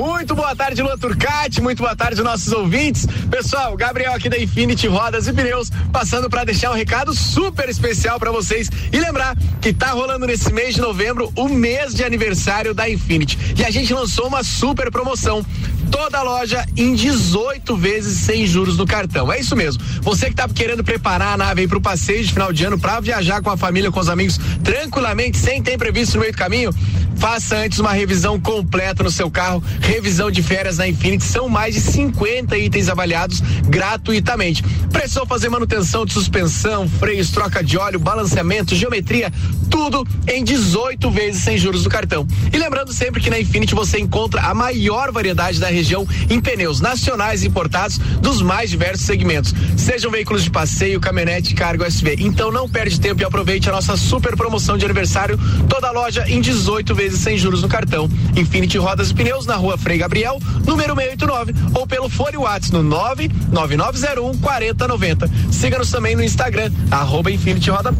Muito 0.00 0.34
boa 0.34 0.56
tarde, 0.56 0.80
Lua 0.80 0.96
Turcati. 0.96 1.60
Muito 1.60 1.82
boa 1.82 1.94
tarde, 1.94 2.22
nossos 2.22 2.50
ouvintes. 2.54 3.06
Pessoal, 3.30 3.76
Gabriel 3.76 4.14
aqui 4.14 4.30
da 4.30 4.38
Infinity 4.38 4.86
Rodas 4.86 5.28
e 5.28 5.32
Pneus, 5.32 5.68
passando 5.92 6.30
para 6.30 6.42
deixar 6.42 6.70
um 6.70 6.74
recado 6.74 7.14
super 7.14 7.68
especial 7.68 8.18
para 8.18 8.30
vocês 8.30 8.70
e 8.90 8.98
lembrar 8.98 9.36
que 9.60 9.74
tá 9.74 9.88
rolando 9.88 10.26
nesse 10.26 10.50
mês 10.54 10.74
de 10.74 10.80
novembro 10.80 11.30
o 11.36 11.50
mês 11.50 11.94
de 11.94 12.02
aniversário 12.02 12.72
da 12.72 12.88
Infinity. 12.88 13.38
E 13.58 13.62
a 13.62 13.70
gente 13.70 13.92
lançou 13.92 14.26
uma 14.26 14.42
super 14.42 14.90
promoção. 14.90 15.44
Toda 15.90 16.18
a 16.18 16.22
loja 16.22 16.64
em 16.76 16.94
18 16.94 17.76
vezes 17.76 18.20
sem 18.20 18.46
juros 18.46 18.78
no 18.78 18.86
cartão. 18.86 19.30
É 19.30 19.38
isso 19.38 19.54
mesmo. 19.54 19.82
Você 20.00 20.30
que 20.30 20.34
tá 20.34 20.48
querendo 20.48 20.82
preparar 20.82 21.34
a 21.34 21.36
nave 21.36 21.62
aí 21.62 21.68
pro 21.68 21.80
passeio 21.80 22.24
de 22.24 22.32
final 22.32 22.52
de 22.52 22.64
ano 22.64 22.78
para 22.78 23.00
viajar 23.00 23.42
com 23.42 23.50
a 23.50 23.56
família, 23.56 23.90
com 23.90 24.00
os 24.00 24.08
amigos, 24.08 24.38
tranquilamente, 24.62 25.36
sem 25.36 25.62
ter 25.62 25.74
imprevisto 25.74 26.14
no 26.14 26.20
meio 26.20 26.32
do 26.32 26.38
caminho, 26.38 26.72
faça 27.20 27.54
antes 27.54 27.78
uma 27.78 27.92
revisão 27.92 28.40
completa 28.40 29.02
no 29.02 29.10
seu 29.10 29.30
carro. 29.30 29.62
Revisão 29.80 30.30
de 30.30 30.42
férias 30.42 30.78
na 30.78 30.88
Infinity. 30.88 31.22
São 31.22 31.50
mais 31.50 31.74
de 31.74 31.80
50 31.82 32.56
itens 32.56 32.88
avaliados 32.88 33.40
gratuitamente. 33.68 34.62
Precisou 34.90 35.26
fazer 35.26 35.50
manutenção 35.50 36.06
de 36.06 36.14
suspensão, 36.14 36.88
freios, 36.88 37.30
troca 37.30 37.62
de 37.62 37.76
óleo, 37.76 37.98
balanceamento, 37.98 38.74
geometria, 38.74 39.30
tudo 39.68 40.06
em 40.26 40.42
18 40.42 41.10
vezes 41.10 41.42
sem 41.42 41.58
juros 41.58 41.84
do 41.84 41.90
cartão. 41.90 42.26
E 42.50 42.56
lembrando 42.56 42.92
sempre 42.92 43.20
que 43.20 43.28
na 43.28 43.38
Infinity 43.38 43.74
você 43.74 43.98
encontra 43.98 44.40
a 44.40 44.54
maior 44.54 45.12
variedade 45.12 45.60
da 45.60 45.68
região 45.68 46.08
em 46.30 46.40
pneus 46.40 46.80
nacionais 46.80 47.44
importados 47.44 47.98
dos 47.98 48.40
mais 48.40 48.70
diversos 48.70 49.04
segmentos. 49.04 49.54
Sejam 49.76 50.10
veículos 50.10 50.42
de 50.42 50.50
passeio, 50.50 50.98
caminhonete, 50.98 51.54
carga 51.54 51.86
SV. 51.86 52.16
Então 52.20 52.50
não 52.50 52.66
perde 52.66 52.98
tempo 52.98 53.20
e 53.20 53.24
aproveite 53.24 53.68
a 53.68 53.72
nossa 53.72 53.94
super 53.94 54.34
promoção 54.36 54.78
de 54.78 54.86
aniversário. 54.86 55.38
Toda 55.68 55.90
loja 55.90 56.24
em 56.26 56.40
18 56.40 56.94
vezes 56.94 57.09
sem 57.18 57.36
juros 57.36 57.62
no 57.62 57.68
cartão. 57.68 58.08
Infinity 58.36 58.78
Rodas 58.78 59.10
e 59.10 59.14
Pneus 59.14 59.46
na 59.46 59.56
rua 59.56 59.76
Frei 59.76 59.98
Gabriel, 59.98 60.38
número 60.66 60.94
689, 60.94 61.54
ou 61.74 61.86
pelo 61.86 62.08
fone 62.08 62.36
Whats 62.36 62.70
no 62.70 62.82
99901 62.82 64.38
4090. 64.38 65.30
Siga-nos 65.50 65.90
também 65.90 66.16
no 66.16 66.22
Instagram, 66.22 66.70
arroba 66.90 67.30
Infinity 67.30 67.70
Roda. 67.70 67.94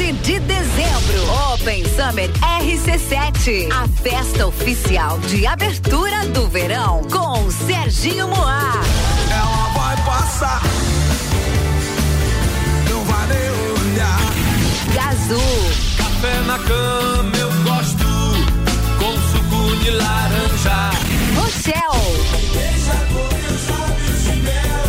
11 0.00 0.12
de 0.12 0.40
dezembro, 0.40 1.52
Open 1.52 1.84
Summer 1.84 2.30
RC7, 2.60 3.68
a 3.72 3.88
festa 3.88 4.46
oficial 4.46 5.18
de 5.20 5.46
abertura 5.46 6.26
do 6.28 6.48
verão 6.48 7.02
com 7.10 7.50
Serginho 7.50 8.28
Moá. 8.28 8.72
Ela 9.30 9.68
vai 9.74 9.96
passar. 10.04 10.62
Café 15.96 16.40
na 16.44 16.58
cama 16.58 17.30
eu 17.38 17.48
gosto. 17.62 18.04
Com 18.98 19.12
suco 19.30 19.76
de 19.76 19.90
laranja. 19.90 20.90
Rochelle, 21.36 22.18
Deixa 22.52 22.96
com 23.12 23.28
os 23.54 23.70
olhos 23.78 24.18
de 24.24 24.34
mel. 24.42 24.88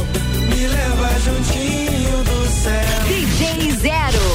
Me 0.49 0.62
leva 0.67 1.10
juntinho 1.19 2.23
do 2.23 2.39
céu. 2.49 3.04
DJ 3.08 3.71
Zero. 3.73 4.25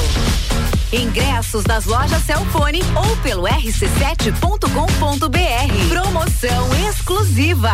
Ingressos 0.93 1.65
nas 1.65 1.83
lojas 1.85 2.23
Celfone 2.23 2.81
ou 2.95 3.17
pelo 3.17 3.43
rc7.com.br. 3.43 5.89
Promoção 5.89 6.69
exclusiva. 6.89 7.73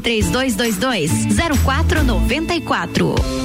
3222 0.01 1.07
0494. 1.63 3.40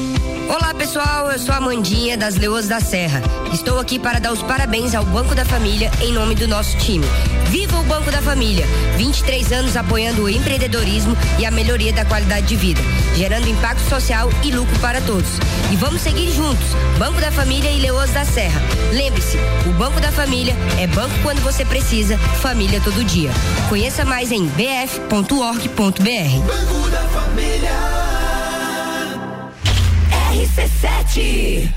Olá 0.49 0.73
pessoal, 0.73 1.31
eu 1.33 1.39
sou 1.41 1.53
a 1.53 1.61
Mandinha 1.61 2.17
das 2.17 2.37
Leoas 2.37 2.69
da 2.69 2.79
Serra. 2.79 3.21
Estou 3.53 3.81
aqui 3.81 3.99
para 3.99 4.21
dar 4.21 4.33
os 4.33 4.43
parabéns 4.43 4.95
ao 4.95 5.05
Banco 5.05 5.35
da 5.35 5.45
Família 5.45 5.91
em 6.01 6.13
nome 6.13 6.37
do 6.37 6.47
nosso 6.47 6.77
time. 6.79 7.05
Viva 7.51 7.77
o 7.81 7.83
Banco 7.83 8.13
da 8.13 8.23
Família! 8.23 8.65
23 8.97 9.51
anos 9.51 9.77
apoiando 9.77 10.23
o 10.23 10.29
empreendedorismo 10.29 11.17
e 11.39 11.45
a 11.45 11.51
melhoria 11.51 11.93
da 11.93 12.05
qualidade 12.05 12.47
de 12.47 12.55
vida, 12.55 12.81
gerando 13.17 13.49
impacto 13.49 13.89
social 13.89 14.31
e 14.45 14.53
lucro 14.53 14.79
para 14.79 15.01
todos. 15.01 15.31
E 15.73 15.77
vamos 15.77 16.01
seguir 16.01 16.33
juntos, 16.33 16.67
Banco 16.97 17.21
da 17.21 17.33
Família 17.33 17.71
e 17.71 17.81
Leoas 17.81 18.13
da 18.13 18.25
Serra. 18.25 18.61
Lembre-se, 18.93 19.39
o 19.67 19.73
Banco 19.73 20.01
da 20.01 20.13
Família 20.13 20.55
é 20.79 20.87
banco 20.87 21.15
quando 21.23 21.43
você 21.43 21.65
precisa, 21.65 22.17
família 22.41 22.81
todo 22.81 23.05
dia. 23.05 23.31
Conheça 23.69 24.05
mais 24.05 24.31
em 24.31 24.47
bf.org.br. 24.47 25.77
Banco 25.77 26.91
da 26.91 27.03
Família. 27.09 28.26
RC7 30.37 31.72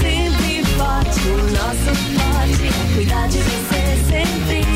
Sempre 0.00 0.64
forte, 0.78 1.20
o 1.28 1.36
nosso 1.52 1.94
forte 2.16 2.94
cuidar 2.94 3.28
de 3.28 3.38
você 3.38 3.98
sempre. 4.08 4.71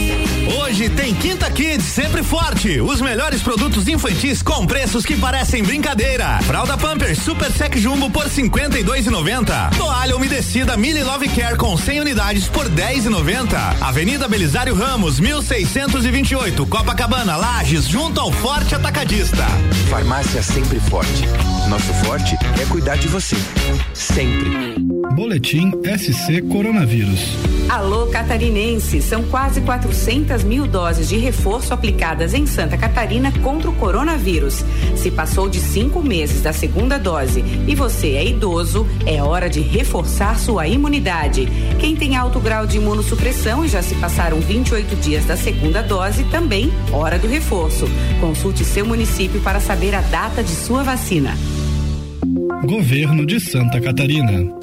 Hoje 0.67 0.91
tem 0.91 1.15
Quinta 1.15 1.49
Kids 1.49 1.85
sempre 1.85 2.25
forte. 2.25 2.81
Os 2.81 3.01
melhores 3.01 3.41
produtos 3.41 3.87
infantis 3.87 4.43
com 4.43 4.67
preços 4.67 5.07
que 5.07 5.17
parecem 5.17 5.63
brincadeira. 5.63 6.41
Fralda 6.43 6.77
Pampers 6.77 7.19
Super 7.19 7.53
Sec 7.53 7.77
Jumbo 7.77 8.11
por 8.11 8.25
52,90. 8.25 9.77
Toalha 9.77 10.17
umedecida 10.17 10.77
Mili 10.77 11.05
Love 11.05 11.29
Care 11.29 11.57
com 11.57 11.77
100 11.77 12.01
unidades 12.01 12.49
por 12.49 12.69
10,90. 12.69 13.81
Avenida 13.81 14.27
Belisário 14.27 14.75
Ramos 14.75 15.21
1628, 15.21 16.67
Copacabana, 16.67 17.37
Lages, 17.37 17.87
junto 17.87 18.21
ao 18.21 18.33
Forte 18.33 18.75
Atacadista. 18.75 19.47
Farmácia 19.89 20.43
sempre 20.43 20.81
forte. 20.81 21.23
Nosso 21.69 21.95
forte 22.05 22.37
é 22.61 22.67
cuidar 22.67 22.97
de 22.97 23.07
você. 23.07 23.37
Sempre. 23.95 24.96
Boletim 25.15 25.71
SC 25.99 26.43
Coronavírus. 26.43 27.37
Alô 27.69 28.07
Catarinense, 28.07 29.01
são 29.03 29.23
quase 29.25 29.61
400 29.61 30.45
mil 30.45 30.67
doses 30.67 31.09
de 31.09 31.17
reforço 31.17 31.73
aplicadas 31.73 32.35
em 32.35 32.47
Santa 32.47 32.77
Catarina 32.77 33.33
contra 33.43 33.69
o 33.69 33.75
coronavírus. 33.75 34.65
Se 34.95 35.11
passou 35.11 35.49
de 35.49 35.59
cinco 35.59 36.03
meses 36.03 36.43
da 36.43 36.53
segunda 36.53 36.99
dose 36.99 37.45
e 37.67 37.75
você 37.75 38.13
é 38.13 38.27
idoso, 38.27 38.87
é 39.05 39.23
hora 39.23 39.49
de 39.49 39.61
reforçar 39.61 40.39
sua 40.39 40.67
imunidade. 40.69 41.49
Quem 41.79 41.97
tem 41.97 42.17
alto 42.17 42.39
grau 42.39 42.67
de 42.67 42.77
imunossupressão 42.77 43.65
e 43.65 43.69
já 43.69 43.83
se 43.83 43.95
passaram 43.97 44.41
28 44.41 44.97
dias 44.97 45.25
da 45.25 45.37
segunda 45.37 45.83
dose, 45.83 46.25
também 46.25 46.73
hora 46.93 47.19
do 47.19 47.27
reforço. 47.27 47.87
Consulte 48.21 48.65
seu 48.65 48.87
município 48.87 49.41
para 49.41 49.61
saber 49.61 49.95
a 49.95 50.01
data 50.03 50.43
de 50.43 50.53
sua 50.53 50.83
vacina. 50.83 51.37
Governo 52.65 53.25
de 53.25 53.39
Santa 53.39 53.81
Catarina. 53.81 54.55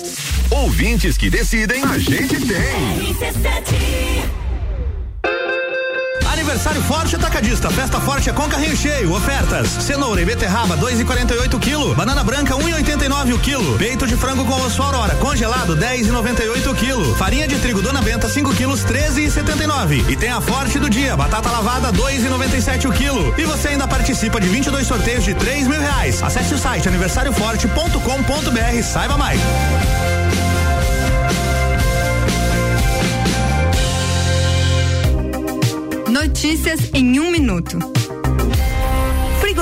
Ouvintes 0.63 1.17
que 1.17 1.30
decidem, 1.30 1.84
a 1.84 1.97
gente 1.97 2.39
tem. 2.39 3.13
Aniversário 6.26 6.82
Forte 6.84 7.17
Atacadista. 7.17 7.69
Festa 7.69 7.99
Forte 7.99 8.30
é 8.30 8.34
com 8.34 8.47
carrinho 8.47 8.78
cheio. 8.78 9.12
Ofertas: 9.12 9.67
cenoura 9.67 10.21
e 10.21 10.26
beterraba 10.26 10.78
2,48 10.78 11.60
quilo. 11.60 11.93
Banana 11.93 12.23
branca 12.23 12.56
1,89 12.56 13.34
o 13.34 13.39
quilo. 13.39 13.78
Peito 13.78 14.08
de 14.08 14.15
frango 14.15 14.45
com 14.45 14.54
osso 14.62 14.82
aurora 14.82 15.13
congelado 15.15 15.76
10,98 15.76 16.76
quilo. 16.76 17.13
Farinha 17.17 17.45
de 17.45 17.60
trigo 17.60 17.82
Dona 17.82 18.02
Benta 18.02 18.30
5 18.30 18.56
quilos 18.56 18.86
13,79. 18.86 20.10
E 20.10 20.15
tem 20.15 20.30
a 20.30 20.39
Forte 20.39 20.80
do 20.80 20.89
dia. 20.89 21.17
Batata 21.17 21.52
lavada 21.52 21.91
2,97 21.91 22.89
o 22.89 22.93
quilo. 22.93 23.36
E 23.38 23.43
você 23.43 23.67
ainda 23.67 23.86
participa 23.86 24.39
de 24.39 24.47
22 24.47 24.88
sorteios 24.88 25.26
de 25.26 25.34
3 25.34 25.67
mil 25.67 25.82
reais. 25.82 26.23
Acesse 26.23 26.54
o 26.54 26.58
site 26.58 26.88
aniversarioforte.com.br. 26.88 28.82
Saiba 28.82 29.17
mais. 29.17 29.41
Notícias 36.13 36.91
em 36.93 37.19
um 37.19 37.32
minuto. 37.32 38.02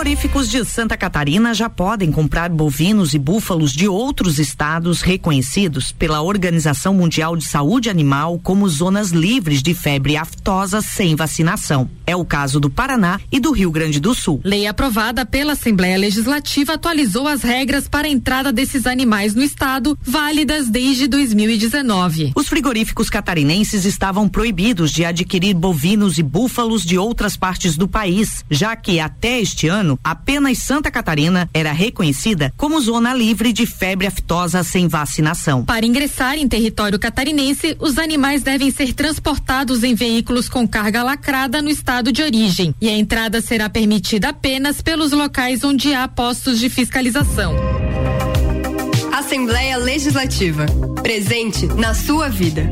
Frigoríficos 0.01 0.49
de 0.49 0.65
Santa 0.65 0.97
Catarina 0.97 1.53
já 1.53 1.69
podem 1.69 2.11
comprar 2.11 2.49
bovinos 2.49 3.13
e 3.13 3.19
búfalos 3.19 3.71
de 3.71 3.87
outros 3.87 4.39
estados 4.39 5.03
reconhecidos 5.03 5.91
pela 5.91 6.23
Organização 6.23 6.95
Mundial 6.95 7.37
de 7.37 7.45
Saúde 7.45 7.87
Animal 7.87 8.39
como 8.41 8.67
zonas 8.67 9.11
livres 9.11 9.61
de 9.61 9.75
febre 9.75 10.17
aftosa 10.17 10.81
sem 10.81 11.15
vacinação. 11.15 11.87
É 12.03 12.15
o 12.15 12.25
caso 12.25 12.59
do 12.59 12.67
Paraná 12.67 13.21
e 13.31 13.39
do 13.39 13.51
Rio 13.51 13.69
Grande 13.69 13.99
do 13.99 14.15
Sul. 14.15 14.41
Lei 14.43 14.65
aprovada 14.65 15.23
pela 15.23 15.53
Assembleia 15.53 15.99
Legislativa 15.99 16.73
atualizou 16.73 17.27
as 17.27 17.43
regras 17.43 17.87
para 17.87 18.07
a 18.07 18.11
entrada 18.11 18.51
desses 18.51 18.87
animais 18.87 19.35
no 19.35 19.43
estado, 19.43 19.95
válidas 20.01 20.67
desde 20.67 21.07
2019. 21.07 22.31
Os 22.35 22.47
frigoríficos 22.47 23.07
catarinenses 23.07 23.85
estavam 23.85 24.27
proibidos 24.27 24.91
de 24.91 25.05
adquirir 25.05 25.53
bovinos 25.53 26.17
e 26.17 26.23
búfalos 26.23 26.83
de 26.83 26.97
outras 26.97 27.37
partes 27.37 27.77
do 27.77 27.87
país, 27.87 28.43
já 28.49 28.75
que 28.75 28.99
até 28.99 29.39
este 29.39 29.67
ano, 29.67 29.90
apenas 30.03 30.57
Santa 30.59 30.91
Catarina 30.91 31.49
era 31.53 31.71
reconhecida 31.71 32.53
como 32.57 32.79
zona 32.79 33.13
livre 33.13 33.51
de 33.51 33.65
febre 33.65 34.07
aftosa 34.07 34.63
sem 34.63 34.87
vacinação. 34.87 35.65
Para 35.65 35.85
ingressar 35.85 36.35
em 36.35 36.47
território 36.47 36.99
catarinense, 36.99 37.75
os 37.79 37.97
animais 37.97 38.43
devem 38.43 38.71
ser 38.71 38.93
transportados 38.93 39.83
em 39.83 39.95
veículos 39.95 40.47
com 40.49 40.67
carga 40.67 41.03
lacrada 41.03 41.61
no 41.61 41.69
estado 41.69 42.11
de 42.11 42.21
origem. 42.21 42.75
E 42.79 42.89
a 42.89 42.97
entrada 42.97 43.41
será 43.41 43.69
permitida 43.69 44.29
apenas 44.29 44.81
pelos 44.81 45.11
locais 45.11 45.63
onde 45.63 45.93
há 45.93 46.07
postos 46.07 46.59
de 46.59 46.69
fiscalização. 46.69 47.55
Assembleia 49.11 49.77
Legislativa. 49.77 50.65
Presente 51.01 51.65
na 51.67 51.93
sua 51.93 52.29
vida. 52.29 52.69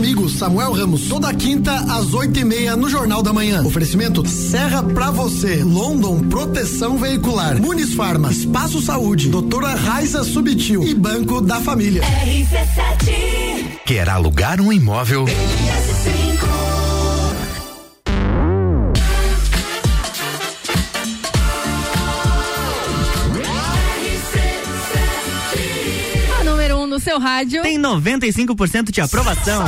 Comigo, 0.00 0.30
Samuel 0.30 0.72
Ramos, 0.72 1.08
toda 1.08 1.32
quinta 1.34 1.74
às 1.74 2.14
oito 2.14 2.40
e 2.40 2.42
meia 2.42 2.74
no 2.74 2.88
Jornal 2.88 3.22
da 3.22 3.34
Manhã. 3.34 3.62
Oferecimento 3.62 4.26
Serra 4.26 4.82
pra 4.82 5.10
você, 5.10 5.62
London 5.62 6.20
Proteção 6.20 6.96
Veicular, 6.96 7.60
Muniz 7.60 7.92
Farma, 7.92 8.32
Espaço 8.32 8.80
Saúde, 8.80 9.28
Doutora 9.28 9.74
Raiza 9.74 10.24
Subtil 10.24 10.82
e 10.84 10.94
Banco 10.94 11.42
da 11.42 11.60
Família. 11.60 12.00
RC7 12.00 13.80
Quer 13.84 14.08
alugar 14.08 14.58
um 14.58 14.72
imóvel? 14.72 15.26
Seu 27.10 27.18
rádio. 27.18 27.62
Tem 27.62 27.76
95% 27.76 28.92
de 28.92 29.00
aprovação. 29.00 29.64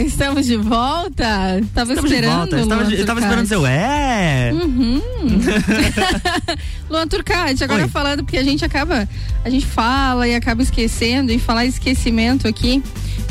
Estamos 0.00 0.46
de 0.46 0.56
volta. 0.56 1.60
Tava 1.74 1.92
Estamos 1.92 2.10
de 2.10 2.14
esperando. 2.14 2.36
volta. 2.38 2.56
Eu 2.56 2.68
tava, 2.68 2.82
Luan 2.82 2.92
eu 2.92 3.06
tava 3.06 3.20
Turcati. 3.20 3.24
esperando 3.24 3.46
seu 3.46 3.66
é. 3.66 4.50
Uhum. 4.52 5.00
Luan 6.90 7.08
Turcati, 7.08 7.64
agora 7.64 7.82
Oi. 7.84 7.88
falando, 7.88 8.24
porque 8.24 8.38
a 8.38 8.42
gente 8.42 8.64
acaba, 8.64 9.08
a 9.44 9.50
gente 9.50 9.66
fala 9.66 10.28
e 10.28 10.34
acaba 10.34 10.62
esquecendo, 10.62 11.32
e 11.32 11.38
falar 11.38 11.64
esquecimento 11.64 12.46
aqui, 12.46 12.82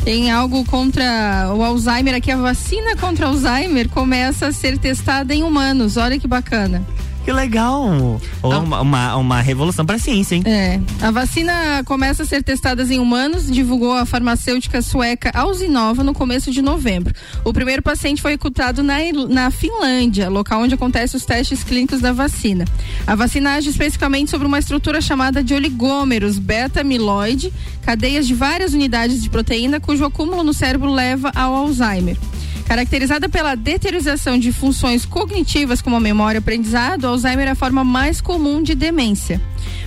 tem 0.04 0.30
algo 0.30 0.64
contra 0.64 1.52
o 1.54 1.62
Alzheimer 1.62 2.14
aqui, 2.14 2.30
a 2.30 2.36
vacina 2.36 2.96
contra 2.96 3.26
Alzheimer 3.26 3.88
começa 3.88 4.48
a 4.48 4.52
ser 4.52 4.76
testada 4.78 5.34
em 5.34 5.42
humanos, 5.42 5.96
olha 5.96 6.18
que 6.18 6.26
bacana. 6.26 6.84
Que 7.24 7.32
legal! 7.32 8.20
Oh, 8.42 8.48
uma, 8.48 8.80
uma, 8.82 9.16
uma 9.16 9.40
revolução 9.40 9.86
para 9.86 9.96
a 9.96 9.98
ciência, 9.98 10.34
hein? 10.34 10.42
É. 10.44 10.78
A 11.00 11.10
vacina 11.10 11.82
começa 11.86 12.22
a 12.22 12.26
ser 12.26 12.42
testada 12.42 12.82
em 12.84 12.98
humanos, 12.98 13.50
divulgou 13.50 13.94
a 13.94 14.04
farmacêutica 14.04 14.82
sueca 14.82 15.30
Alzinova 15.32 16.04
no 16.04 16.12
começo 16.12 16.50
de 16.50 16.60
novembro. 16.60 17.14
O 17.42 17.50
primeiro 17.50 17.80
paciente 17.82 18.20
foi 18.20 18.32
recrutado 18.32 18.82
na, 18.82 18.96
na 19.30 19.50
Finlândia, 19.50 20.28
local 20.28 20.60
onde 20.60 20.74
acontecem 20.74 21.16
os 21.16 21.24
testes 21.24 21.64
clínicos 21.64 22.02
da 22.02 22.12
vacina. 22.12 22.66
A 23.06 23.14
vacina 23.14 23.54
age 23.54 23.70
especificamente 23.70 24.30
sobre 24.30 24.46
uma 24.46 24.58
estrutura 24.58 25.00
chamada 25.00 25.42
de 25.42 25.54
oligômeros 25.54 26.38
beta-amiloide, 26.38 27.50
cadeias 27.80 28.26
de 28.26 28.34
várias 28.34 28.74
unidades 28.74 29.22
de 29.22 29.30
proteína 29.30 29.80
cujo 29.80 30.04
acúmulo 30.04 30.44
no 30.44 30.52
cérebro 30.52 30.92
leva 30.92 31.32
ao 31.34 31.54
Alzheimer. 31.54 32.18
Caracterizada 32.66 33.28
pela 33.28 33.54
deteriorização 33.54 34.38
de 34.38 34.50
funções 34.50 35.04
cognitivas 35.04 35.82
como 35.82 35.96
a 35.96 36.00
memória 36.00 36.38
e 36.38 36.40
aprendizado, 36.40 37.06
Alzheimer 37.06 37.46
é 37.46 37.50
a 37.50 37.54
forma 37.54 37.84
mais 37.84 38.20
comum 38.20 38.62
de 38.62 38.74
demência. 38.74 39.40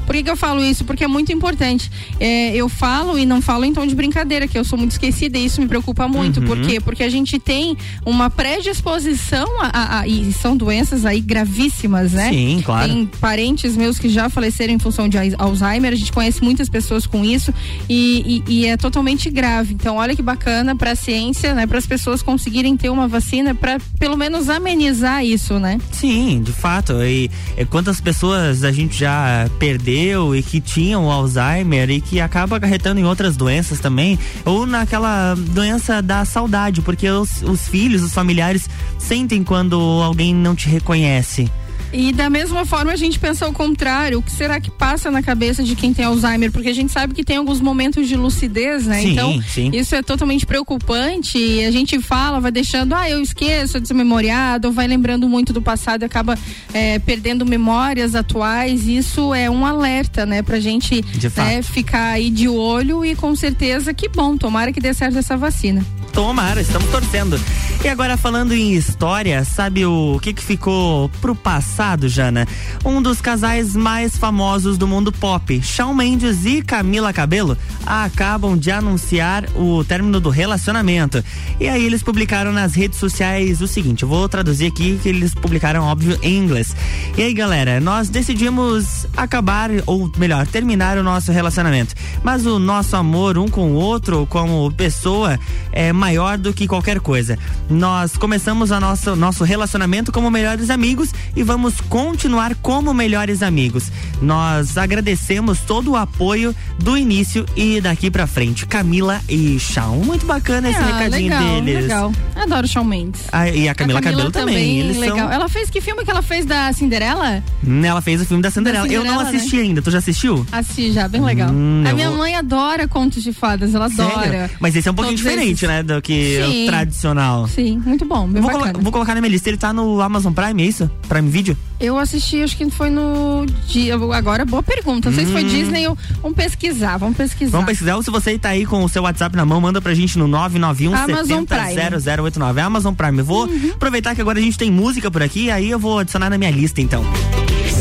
Por 0.06 0.16
que, 0.16 0.24
que 0.24 0.30
eu 0.30 0.38
falo 0.38 0.64
isso? 0.64 0.86
Porque 0.86 1.04
é 1.04 1.08
muito 1.08 1.32
importante. 1.32 1.92
É, 2.20 2.56
eu 2.56 2.70
falo 2.70 3.18
e 3.20 3.26
não 3.26 3.42
falo 3.42 3.66
em 3.66 3.74
tom 3.74 3.86
de 3.86 3.94
brincadeira, 3.96 4.48
que 4.48 4.58
eu 4.58 4.64
sou 4.64 4.78
muito 4.78 4.92
esquecida 4.92 5.38
e 5.38 5.46
isso 5.46 5.60
me 5.62 5.68
preocupa 5.68 6.08
muito. 6.08 6.40
Uhum. 6.40 6.46
Por 6.46 6.62
quê? 6.62 6.80
Porque 6.80 7.04
a 7.04 7.10
gente 7.10 7.38
tem 7.40 7.78
uma 8.06 8.30
predisposição 8.30 9.48
a, 9.62 9.68
a, 9.68 10.00
a- 10.02 10.08
e 10.08 10.32
são 10.34 10.56
doenças 10.56 11.06
aí 11.06 11.20
gravíssimas, 11.20 12.12
né? 12.14 12.30
Sim, 12.30 12.62
claro. 12.64 12.88
Tem 12.92 13.06
parentes 13.20 13.76
meus 13.76 13.98
que 14.00 14.10
já 14.10 14.30
faleceram 14.30 14.74
em 14.74 14.80
função 14.80 15.08
de 15.10 15.18
Alzheimer, 15.38 15.92
a 15.94 15.96
gente 15.96 16.12
conhece 16.12 16.44
muitas 16.44 16.70
pessoas 16.70 17.06
com 17.06 17.24
isso 17.26 17.54
e, 17.90 18.44
e- 18.48 18.54
e 18.62 18.66
é 18.66 18.78
totalmente 18.78 19.30
grave. 19.30 19.74
Então, 19.74 19.98
olha 19.98 20.16
que 20.16 20.22
bacana 20.22 20.76
para 20.76 20.92
a 20.92 20.96
ciência, 20.96 21.54
né? 21.54 21.66
Para 21.66 21.78
as 21.78 21.86
pessoas 21.86 22.22
conseguirem 22.22 22.76
ter 22.78 22.90
uma 22.90 23.08
vacina 23.08 23.54
para 23.56 23.78
pelo 24.00 24.18
menos 24.18 24.50
amenizar 24.50 25.24
isso, 25.26 25.60
né? 25.60 25.80
Sim, 25.92 26.42
de 26.44 26.52
fato. 26.52 26.94
E, 27.04 27.30
e 27.58 27.66
quantas 27.66 28.00
pessoas 28.02 28.64
a 28.64 28.72
gente 28.72 28.98
já 28.98 29.50
perdeu 29.68 30.34
e 30.34 30.42
que 30.42 30.62
tinham 30.62 31.12
Alzheimer 31.12 31.90
e 31.90 32.00
que 32.00 32.22
acaba 32.22 32.56
acarretando 32.56 33.02
em 33.02 33.04
outras 33.04 33.36
doenças 33.36 33.82
também, 33.82 34.18
ou 34.46 34.66
naquela 34.66 35.36
doença 35.36 36.02
da 36.02 36.24
saudade, 36.24 36.82
porque 36.82 37.10
os, 37.10 37.42
os 37.42 37.68
filhos, 37.68 38.02
os 38.02 38.14
familiares 38.14 38.70
sentem 38.98 39.44
quando 39.44 39.76
alguém 39.76 40.34
não 40.34 40.56
te 40.56 40.70
reconhece. 40.70 41.52
E 41.94 42.12
da 42.12 42.30
mesma 42.30 42.66
forma 42.66 42.92
a 42.92 42.96
gente 42.96 43.18
pensa 43.18 43.48
o 43.48 43.54
contrário, 43.54 44.20
o 44.20 44.22
que 44.22 44.32
será 44.32 44.60
que 44.60 44.70
passa 44.70 45.10
na 45.10 45.24
cabeça 45.24 45.64
de 45.64 45.76
quem 45.76 45.94
tem 45.94 46.06
Alzheimer? 46.06 46.52
Porque 46.52 46.70
a 46.70 46.74
gente 46.74 46.92
sabe 46.92 47.14
que 47.14 47.24
tem 47.24 47.38
alguns 47.38 47.62
momentos 47.62 48.08
de 48.08 48.16
lucidez, 48.16 48.86
né? 48.86 49.02
Sim, 49.02 49.12
então, 49.12 49.42
sim. 49.42 49.72
isso 49.74 49.96
é 49.96 50.02
totalmente 50.02 50.46
preocupante 50.46 51.38
e 51.38 51.66
a 51.66 51.72
gente 51.72 52.00
fala, 52.00 52.40
vai 52.40 52.52
deixando, 52.52 52.94
ah, 52.94 53.10
eu 53.10 53.22
esqueço, 53.22 53.78
é 53.78 53.80
desmemoriado, 53.80 54.68
ou 54.68 54.74
vai 54.74 54.88
lembrando 54.88 55.30
muito 55.30 55.54
do 55.54 55.62
passado 55.62 56.02
e 56.02 56.06
acaba 56.06 56.38
eh, 56.74 57.00
perdendo 57.00 57.46
memórias 57.46 58.16
atuais. 58.16 58.88
Isso 58.88 59.34
é 59.34 59.50
um 59.50 59.66
alerta, 59.66 60.26
né? 60.26 60.42
Pra 60.42 60.60
gente 60.60 61.04
né, 61.36 61.62
ficar 61.62 62.12
aí 62.12 62.30
de 62.30 62.48
olho 62.48 63.06
e 63.06 63.16
com 63.16 63.36
certeza 63.36 63.94
que 63.94 64.10
bom, 64.10 64.38
tomara 64.38 64.72
que 64.72 64.80
dê 64.80 64.94
certo 64.94 65.18
essa 65.18 65.38
vacina. 65.38 65.86
Tomara, 66.12 66.62
estamos 66.62 66.90
torcendo. 66.90 67.40
E 67.84 67.88
agora 67.88 68.18
falando 68.18 68.54
em 68.54 68.74
história, 68.74 69.46
sabe 69.46 69.86
o 69.86 70.20
que 70.22 70.34
que 70.34 70.44
ficou 70.44 71.10
pro 71.22 71.36
passado, 71.36 72.10
Jana? 72.10 72.48
Um 72.84 73.02
dos 73.02 73.22
casais 73.22 73.76
mais 73.76 74.18
famosos 74.18 74.78
do 74.78 74.88
mundo 74.88 75.12
pop, 75.12 75.62
Shawn 75.62 75.94
Mendes 75.94 76.44
e 76.46 76.62
Camila 76.62 77.14
Cabello, 77.14 77.58
acabam 77.86 78.58
de 78.58 78.72
anunciar 78.72 79.46
o 79.56 79.84
término 79.84 80.20
do 80.20 80.30
relacionamento. 80.30 81.24
E 81.60 81.68
aí 81.68 81.86
eles 81.86 82.02
publicaram 82.02 82.52
nas 82.52 82.74
redes 82.74 82.98
sociais 82.98 83.62
o 83.62 83.68
seguinte, 83.68 84.04
eu 84.04 84.10
vou 84.10 84.28
traduzir 84.28 84.68
aqui 84.68 85.00
que 85.02 85.10
eles 85.10 85.34
publicaram 85.34 85.84
óbvio 85.84 86.18
em 86.22 86.38
inglês. 86.38 86.76
E 87.16 87.22
aí, 87.22 87.34
galera, 87.34 87.80
nós 87.80 88.10
decidimos 88.10 89.06
acabar 89.16 89.70
ou 89.86 90.12
melhor, 90.18 90.46
terminar 90.48 90.98
o 90.98 91.04
nosso 91.04 91.32
relacionamento. 91.32 91.96
Mas 92.24 92.46
o 92.46 92.60
nosso 92.60 92.96
amor 92.96 93.38
um 93.38 93.48
com 93.48 93.72
o 93.72 93.76
outro, 93.76 94.26
como 94.30 94.72
pessoa, 94.72 95.40
é 95.72 95.94
maior 95.98 96.38
do 96.38 96.54
que 96.54 96.68
qualquer 96.68 97.00
coisa. 97.00 97.38
Nós 97.70 98.16
começamos 98.16 98.72
a 98.72 98.80
nossa, 98.80 99.16
nosso 99.16 99.44
relacionamento 99.44 100.12
como 100.12 100.30
melhores 100.32 100.70
amigos 100.70 101.10
e 101.36 101.44
vamos 101.44 101.82
continuar 101.82 102.56
como 102.56 102.94
melhores 102.94 103.42
amigos. 103.42 103.92
Nós 104.22 104.78
agradecemos 104.78 105.60
todo 105.62 105.92
o 105.92 105.96
apoio 105.96 106.56
do 106.80 106.98
início 106.98 107.46
e 107.56 107.82
daqui 107.82 108.10
pra 108.10 108.28
frente. 108.28 108.66
Camila 108.66 109.20
e 109.28 109.60
Shawn. 109.60 110.04
Muito 110.04 110.26
bacana 110.26 110.70
esse 110.70 110.80
Ah, 110.80 110.86
recadinho 110.98 111.30
legal, 111.30 111.62
deles. 111.62 111.82
legal. 111.84 112.12
Adoro 112.36 112.66
o 112.66 112.70
Shawn 112.70 112.84
Mendes. 112.86 113.22
Ah, 113.32 113.50
e 113.50 113.68
a 113.68 113.76
Camila, 113.76 114.02
Cabello 114.02 114.32
também. 114.32 114.80
Eles 114.80 114.98
legal. 114.98 115.18
são. 115.18 115.32
Ela 115.32 115.50
fez 115.50 115.70
que 115.70 115.82
filme 115.82 116.04
que 116.06 116.12
ela 116.12 116.22
fez 116.22 116.46
da 116.46 116.72
Cinderela? 116.74 117.44
Ela 117.84 118.02
fez 118.02 118.22
o 118.22 118.26
filme 118.26 118.42
da 118.44 118.52
Cinderela. 118.52 118.88
eu 118.88 119.04
não 119.04 119.12
Cinderela, 119.12 119.24
né? 119.32 119.38
assisti 119.38 119.60
ainda. 119.60 119.82
Tu 119.82 119.92
já 119.92 119.98
assistiu? 119.98 120.46
Assisti 120.52 120.92
já, 120.92 121.08
bem 121.08 121.22
legal. 121.22 121.50
Hum, 121.52 121.84
a 121.88 121.94
minha 121.94 122.10
vou- 122.10 122.20
mãe 122.20 122.36
adora 122.36 122.88
contos 122.88 123.24
de 123.24 123.34
fadas, 123.34 123.74
ela 123.74 123.86
adora. 123.86 124.30
Sério? 124.30 124.50
Mas 124.60 124.76
esse 124.76 124.88
é 124.88 124.92
um 124.92 124.96
pouquinho 124.96 125.18
Todos 125.18 125.32
diferente, 125.32 125.66
esses. 125.66 125.68
né? 125.68 125.84
Do 125.88 126.02
que 126.02 126.42
Sim. 126.44 126.64
o 126.64 126.68
tradicional. 126.68 127.48
Sim, 127.48 127.82
muito 127.86 128.04
bom, 128.04 128.28
bem 128.28 128.42
Vou, 128.42 128.52
colo- 128.52 128.72
vou 128.82 128.92
colocar 128.92 129.16
na 129.16 129.22
minha 129.22 129.32
lista. 129.32 129.50
Ele 129.50 129.58
tá 129.58 129.72
no 129.72 130.02
Amazon 130.02 130.34
Prime, 130.34 130.62
é 130.62 130.66
isso? 130.66 130.92
Prime 131.08 131.30
Video? 131.30 131.56
Eu 131.80 131.98
assisti, 131.98 132.42
acho 132.44 132.58
que 132.58 132.70
foi 132.70 132.90
no 132.90 133.46
dia. 133.68 133.96
Agora, 133.96 134.44
boa 134.44 134.62
pergunta. 134.62 135.10
Não 135.10 135.16
sei 135.16 135.26
se 135.26 135.32
foi 135.32 135.44
Hum. 135.44 135.48
Disney 135.48 135.88
ou. 135.88 135.98
Vamos 136.22 136.36
pesquisar, 136.36 136.98
vamos 136.98 137.16
pesquisar. 137.16 137.52
Vamos 137.52 137.68
pesquisar. 137.68 137.96
Ou 137.96 138.04
se 138.04 138.12
você 138.12 138.38
tá 138.38 138.50
aí 138.50 138.66
com 138.66 138.84
o 138.84 138.90
seu 138.90 139.04
WhatsApp 139.04 139.36
na 139.36 139.46
mão, 139.46 139.62
manda 139.62 139.80
pra 139.82 139.94
gente 139.94 140.18
no 140.20 140.28
991 140.28 140.94
Amazon 140.94 141.46
70 141.46 141.56
Prime. 141.56 142.02
0089. 142.02 142.60
É 142.60 142.64
Amazon 142.64 142.94
Prime. 142.94 143.20
Eu 143.20 143.26
vou 143.26 143.46
Uhum. 143.48 143.72
aproveitar 143.76 144.14
que 144.14 144.22
agora 144.22 144.40
a 144.40 144.42
gente 144.42 144.58
tem 144.58 144.70
música 144.70 145.10
por 145.10 145.24
aqui, 145.24 145.50
aí 145.50 145.70
eu 145.70 145.80
vou 145.80 146.00
adicionar 146.00 146.30
na 146.30 146.38
minha 146.38 146.52
lista 146.52 146.82
então. 146.82 147.04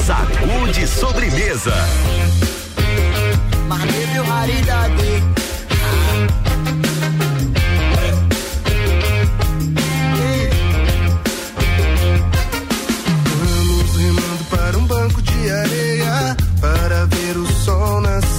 Sacude 0.07 0.87
sobremesa. 0.87 1.73
Mas 3.69 3.81
raridade. 4.29 5.15
Para 16.66 17.07
ver 17.07 17.37
o 17.37 17.46
sol 17.46 18.00
nascer. 18.02 18.36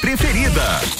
Preferida. 0.00 0.97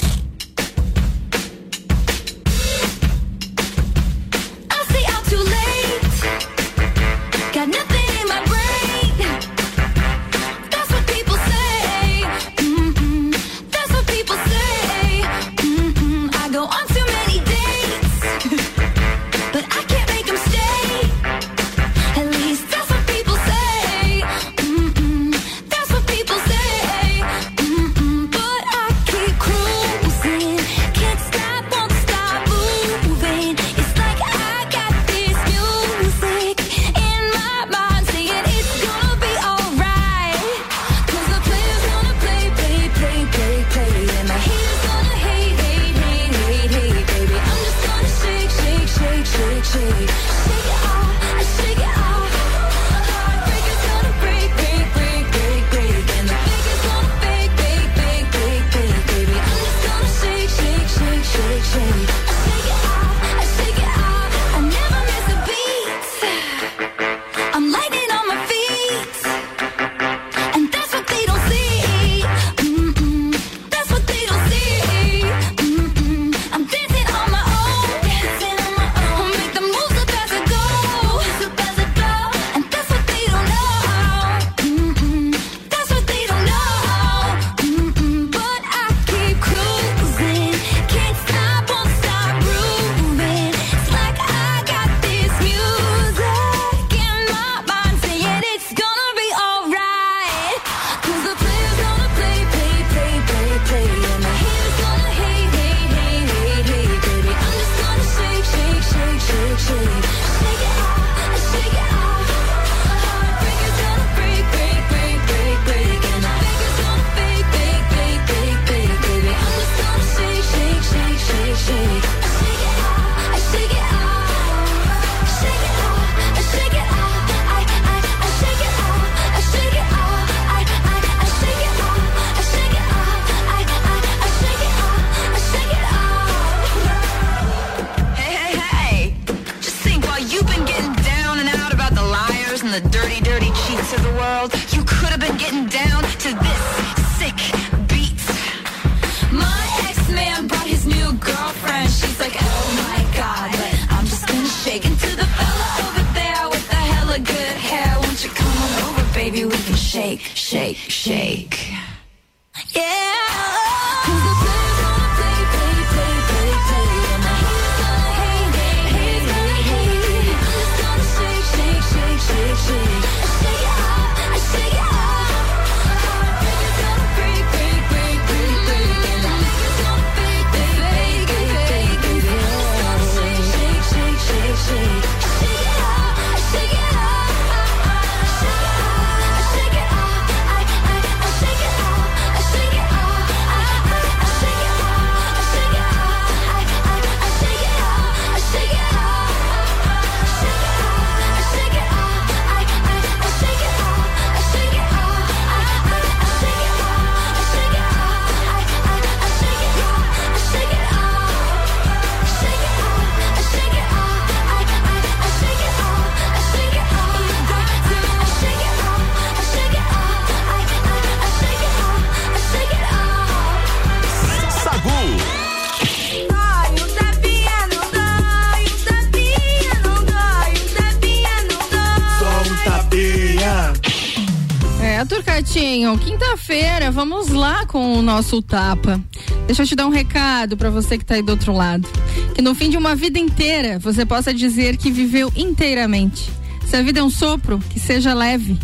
Com 237.69 237.99
o 237.99 238.01
nosso 238.01 238.41
tapa. 238.41 238.99
Deixa 239.45 239.61
eu 239.61 239.67
te 239.67 239.75
dar 239.75 239.85
um 239.85 239.91
recado 239.91 240.57
para 240.57 240.71
você 240.71 240.97
que 240.97 241.05
tá 241.05 241.13
aí 241.15 241.21
do 241.21 241.29
outro 241.29 241.53
lado. 241.53 241.87
Que 242.33 242.41
no 242.41 242.55
fim 242.55 242.67
de 242.67 242.77
uma 242.77 242.95
vida 242.95 243.19
inteira, 243.19 243.77
você 243.77 244.05
possa 244.07 244.33
dizer 244.33 244.75
que 244.75 244.89
viveu 244.89 245.31
inteiramente. 245.35 246.31
Se 246.65 246.75
a 246.75 246.81
vida 246.81 246.99
é 246.99 247.03
um 247.03 247.11
sopro, 247.11 247.59
que 247.69 247.79
seja 247.79 248.13
leve. 248.15 248.57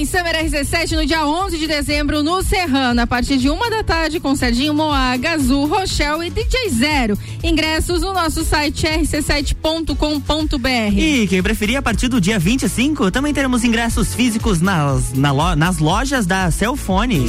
Open 0.03 0.07
Summer 0.07 0.35
RC7 0.35 0.97
no 0.97 1.07
dia 1.07 1.25
11 1.25 1.59
de 1.59 1.67
dezembro 1.67 2.23
no 2.25 2.43
Serrano, 2.43 3.01
a 3.01 3.07
partir 3.07 3.37
de 3.37 3.49
uma 3.49 3.71
da 3.71 3.85
tarde 3.85 4.19
com 4.19 4.35
Serginho 4.35 4.75
Moá, 4.75 5.17
Gazul, 5.17 5.67
Rochelle 5.67 6.27
e 6.27 6.31
DJ 6.31 6.71
Zero. 6.71 7.19
Ingressos 7.43 8.01
no 8.01 8.13
nosso 8.13 8.45
site 8.45 8.85
rc7.com.br. 8.85 10.97
E 10.97 11.27
quem 11.29 11.43
preferir, 11.43 11.77
a 11.77 11.83
partir 11.83 12.09
do 12.09 12.21
dia 12.21 12.39
25, 12.39 13.13
também 13.13 13.33
teremos 13.33 13.63
ingressos 13.63 14.13
físicos 14.13 14.61
nas, 14.61 15.13
na 15.13 15.31
lo, 15.31 15.55
nas 15.55 15.79
lojas 15.79 16.27
da 16.27 16.51
Cellfone. 16.51 17.27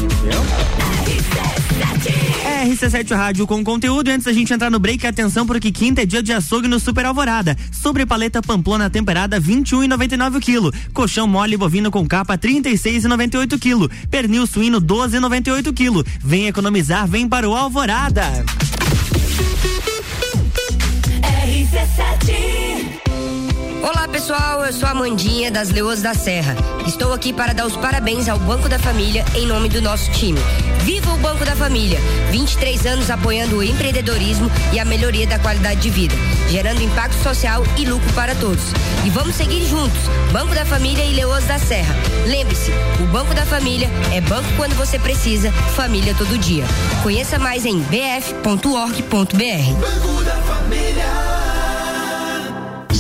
RC7 2.64 3.16
Rádio 3.16 3.46
com 3.46 3.64
conteúdo. 3.64 4.10
Antes 4.10 4.26
da 4.26 4.34
gente 4.34 4.54
entrar 4.54 4.70
no 4.70 4.80
break, 4.80 5.06
atenção 5.06 5.46
porque 5.46 5.72
quinta 5.72 6.02
é 6.02 6.06
dia 6.06 6.24
de 6.24 6.32
açougue 6.32 6.68
no 6.68 6.80
Super 6.80 7.06
Alvorada. 7.06 7.58
Sobre 7.72 8.06
paleta 8.06 8.42
Pamplona 8.42 8.90
temperada 8.90 9.40
21,99 9.40 10.38
o 10.38 10.40
quilo. 10.40 10.74
Colchão 10.94 11.28
mole 11.28 11.58
bovino 11.58 11.92
com 11.92 12.08
capa 12.08 12.38
36,98 12.38 13.60
quilo. 13.60 13.90
Pernil 14.10 14.48
suíno 14.48 14.82
12,98 14.82 15.74
quilo. 15.74 16.06
Vem 16.20 16.48
economizar, 16.48 17.08
vem 17.08 17.28
para 17.28 17.50
o 17.50 17.56
Alvorada. 17.56 18.24
Olá 23.84 24.08
pessoal, 24.08 24.64
eu 24.64 24.72
sou 24.72 24.88
a 24.88 24.94
Mandinha 24.94 25.52
das 25.52 25.70
Leoas 25.70 26.02
da 26.02 26.14
Serra. 26.14 26.56
Estou 26.88 27.12
aqui 27.12 27.34
para 27.34 27.52
dar 27.52 27.66
os 27.66 27.76
parabéns 27.76 28.30
ao 28.30 28.40
Banco 28.40 28.70
da 28.70 28.80
Família 28.80 29.26
em 29.36 29.46
nome 29.46 29.68
do 29.68 29.82
nosso 29.82 30.10
time. 30.12 30.40
Viva 30.84 31.12
o 31.12 31.18
Banco 31.18 31.44
da 31.44 31.54
Família! 31.54 32.00
23 32.32 32.86
anos 32.86 33.10
apoiando 33.10 33.58
o 33.58 33.64
empreendedorismo 33.64 34.50
e 34.72 34.80
a 34.80 34.86
melhoria 34.86 35.28
da 35.28 35.38
qualidade 35.38 35.82
de 35.82 35.90
vida, 35.90 36.16
gerando 36.50 36.82
impacto 36.82 37.22
social 37.22 37.62
e 37.78 37.84
lucro 37.84 38.10
para 38.14 38.34
todos. 38.36 38.64
E 39.04 39.10
vamos 39.10 39.36
seguir 39.36 39.66
juntos, 39.66 40.00
Banco 40.32 40.56
da 40.56 40.66
Família 40.66 41.04
e 41.04 41.14
Leoas 41.14 41.44
da 41.44 41.60
Serra. 41.60 41.94
Lembre-se, 42.26 42.72
o 43.02 43.06
Banco 43.08 43.34
da 43.34 43.46
Família 43.46 43.90
é 44.14 44.22
banco 44.22 44.48
quando 44.56 44.78
você 44.78 44.98
precisa, 44.98 45.52
família 45.76 46.16
todo 46.18 46.38
dia. 46.38 46.64
Conheça 47.04 47.38
mais 47.38 47.66
em 47.66 47.82
bf.org.br. 47.82 49.12
Banco 49.12 50.24
da 50.24 50.36
Família. 50.36 51.53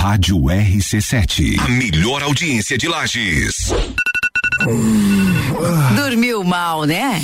Rádio 0.00 0.38
RC7. 0.44 1.60
A 1.60 1.68
melhor 1.68 2.22
audiência 2.22 2.78
de 2.78 2.88
Lages. 2.88 3.70
Dormiu 5.94 6.42
mal, 6.42 6.84
né? 6.84 7.22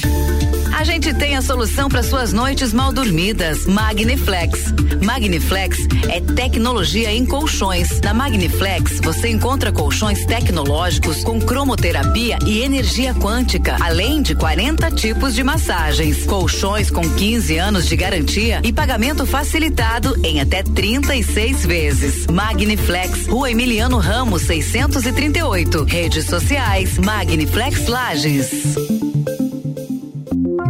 A 0.77 0.85
gente 0.85 1.15
tem 1.15 1.35
a 1.35 1.41
solução 1.41 1.89
para 1.89 2.03
suas 2.03 2.35
noites 2.35 2.71
mal 2.71 2.93
dormidas. 2.93 3.65
Magniflex. 3.65 4.75
Magniflex 5.03 5.79
é 6.07 6.21
tecnologia 6.21 7.11
em 7.11 7.25
colchões. 7.25 7.99
Na 8.03 8.13
Magniflex 8.13 9.01
você 9.01 9.31
encontra 9.31 9.73
colchões 9.73 10.27
tecnológicos 10.27 11.25
com 11.25 11.41
cromoterapia 11.41 12.39
e 12.45 12.61
energia 12.61 13.15
quântica, 13.15 13.79
além 13.81 14.21
de 14.21 14.35
40 14.35 14.91
tipos 14.91 15.35
de 15.35 15.43
massagens. 15.43 16.27
Colchões 16.27 16.91
com 16.91 17.09
15 17.09 17.57
anos 17.57 17.89
de 17.89 17.97
garantia 17.97 18.61
e 18.63 18.71
pagamento 18.71 19.25
facilitado 19.25 20.15
em 20.23 20.43
até 20.43 20.63
36 20.63 21.65
vezes. 21.65 22.27
Magniflex, 22.27 23.27
Rua 23.27 23.51
Emiliano 23.51 23.97
Ramos 23.97 24.43
638. 24.43 25.85
Redes 25.85 26.27
sociais 26.27 26.99
Magniflex 26.99 27.87
Lages. 27.87 28.96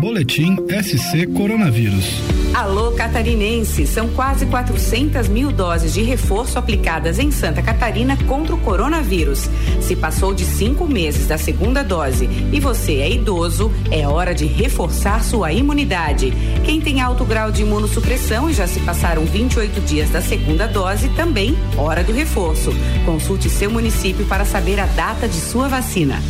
Boletim 0.00 0.56
SC 0.82 1.26
Coronavírus. 1.34 2.20
Alô 2.54 2.92
Catarinense, 2.92 3.86
são 3.86 4.08
quase 4.08 4.44
400 4.46 5.28
mil 5.28 5.50
doses 5.50 5.94
de 5.94 6.02
reforço 6.02 6.58
aplicadas 6.58 7.18
em 7.18 7.30
Santa 7.30 7.62
Catarina 7.62 8.16
contra 8.24 8.54
o 8.54 8.58
coronavírus. 8.58 9.48
Se 9.80 9.96
passou 9.96 10.34
de 10.34 10.44
cinco 10.44 10.86
meses 10.86 11.26
da 11.26 11.38
segunda 11.38 11.82
dose 11.82 12.28
e 12.52 12.60
você 12.60 12.96
é 12.96 13.10
idoso, 13.10 13.72
é 13.90 14.06
hora 14.06 14.34
de 14.34 14.44
reforçar 14.44 15.24
sua 15.24 15.52
imunidade. 15.52 16.32
Quem 16.64 16.80
tem 16.80 17.00
alto 17.00 17.24
grau 17.24 17.50
de 17.50 17.62
imunossupressão 17.62 18.50
e 18.50 18.52
já 18.52 18.66
se 18.66 18.80
passaram 18.80 19.24
28 19.24 19.80
dias 19.80 20.10
da 20.10 20.20
segunda 20.20 20.66
dose, 20.66 21.08
também 21.10 21.56
hora 21.76 22.04
do 22.04 22.12
reforço. 22.12 22.70
Consulte 23.04 23.48
seu 23.48 23.70
município 23.70 24.26
para 24.26 24.44
saber 24.44 24.78
a 24.78 24.86
data 24.86 25.26
de 25.26 25.40
sua 25.40 25.68
vacina. 25.68 26.20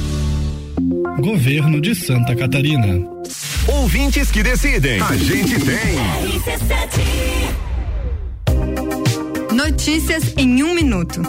Governo 1.18 1.80
de 1.80 1.94
Santa 1.94 2.36
Catarina. 2.36 3.02
Ouvintes 3.66 4.30
que 4.30 4.42
decidem. 4.42 5.00
A 5.00 5.16
gente 5.16 5.54
tem. 5.60 5.96
Notícias 9.56 10.34
em 10.36 10.62
um 10.62 10.74
minuto. 10.74 11.22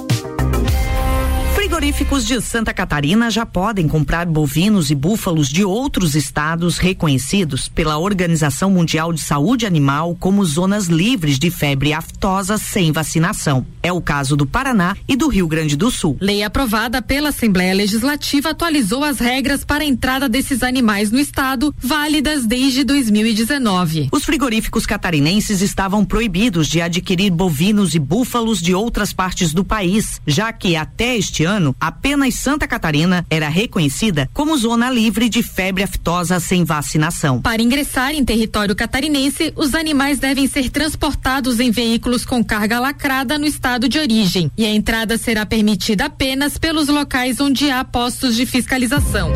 Frigoríficos 1.78 2.26
de 2.26 2.42
Santa 2.42 2.74
Catarina 2.74 3.30
já 3.30 3.46
podem 3.46 3.88
comprar 3.88 4.26
bovinos 4.26 4.90
e 4.90 4.96
búfalos 4.96 5.48
de 5.48 5.64
outros 5.64 6.16
estados 6.16 6.80
reconhecidos 6.80 7.70
pela 7.70 8.00
Organização 8.00 8.72
Mundial 8.72 9.14
de 9.14 9.22
Saúde 9.22 9.64
Animal 9.64 10.18
como 10.20 10.44
zonas 10.44 10.88
livres 10.88 11.38
de 11.38 11.52
febre 11.52 11.94
aftosa 11.94 12.58
sem 12.58 12.92
vacinação. 12.92 13.64
É 13.84 13.94
o 13.94 14.02
caso 14.02 14.36
do 14.36 14.48
Paraná 14.48 14.98
e 15.08 15.16
do 15.16 15.28
Rio 15.28 15.48
Grande 15.48 15.78
do 15.78 15.92
Sul. 15.92 16.18
Lei 16.20 16.42
aprovada 16.42 17.00
pela 17.00 17.30
Assembleia 17.30 17.76
Legislativa 17.76 18.50
atualizou 18.50 19.04
as 19.04 19.20
regras 19.20 19.64
para 19.64 19.84
a 19.84 19.88
entrada 19.88 20.28
desses 20.28 20.64
animais 20.64 21.12
no 21.12 21.20
estado, 21.20 21.74
válidas 21.78 22.48
desde 22.48 22.84
2019. 22.84 24.10
Os 24.12 24.26
frigoríficos 24.26 24.88
catarinenses 24.88 25.62
estavam 25.62 26.04
proibidos 26.04 26.68
de 26.68 26.82
adquirir 26.82 27.30
bovinos 27.30 27.94
e 27.94 28.00
búfalos 28.00 28.60
de 28.60 28.74
outras 28.74 29.14
partes 29.14 29.54
do 29.54 29.64
país, 29.64 30.20
já 30.26 30.52
que 30.52 30.76
até 30.76 31.16
este 31.16 31.46
ano, 31.46 31.67
apenas 31.80 32.36
Santa 32.36 32.68
Catarina 32.68 33.26
era 33.30 33.50
reconhecida 33.50 34.30
como 34.34 34.58
zona 34.58 34.90
livre 34.90 35.30
de 35.30 35.44
febre 35.44 35.84
aftosa 35.84 36.40
sem 36.40 36.64
vacinação. 36.64 37.42
Para 37.42 37.62
ingressar 37.62 38.12
em 38.12 38.24
território 38.24 38.76
catarinense, 38.76 39.54
os 39.56 39.74
animais 39.74 40.20
devem 40.20 40.48
ser 40.48 40.70
transportados 40.70 41.60
em 41.60 41.72
veículos 41.72 42.26
com 42.26 42.44
carga 42.44 42.80
lacrada 42.80 43.38
no 43.38 43.46
estado 43.46 43.90
de 43.90 44.00
origem. 44.00 44.52
E 44.58 44.66
a 44.66 44.70
entrada 44.70 45.18
será 45.18 45.46
permitida 45.46 46.06
apenas 46.06 46.58
pelos 46.58 46.88
locais 46.88 47.40
onde 47.40 47.70
há 47.70 47.84
postos 47.84 48.36
de 48.36 48.46
fiscalização. 48.46 49.32